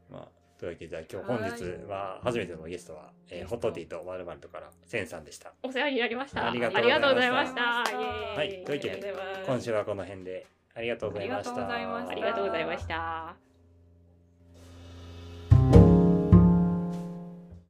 [0.10, 5.52] まあ、というわけで今日本日は初めてのゲストは、えーホットティーとまるまるとからセンさんでした。
[5.62, 6.48] お世話になりました。
[6.48, 7.62] ありがとうございました。
[7.84, 9.14] はいというわけで
[9.46, 12.12] 今週はこの辺でありがとうございましたありがとうございました。
[12.12, 13.53] ありがとうございました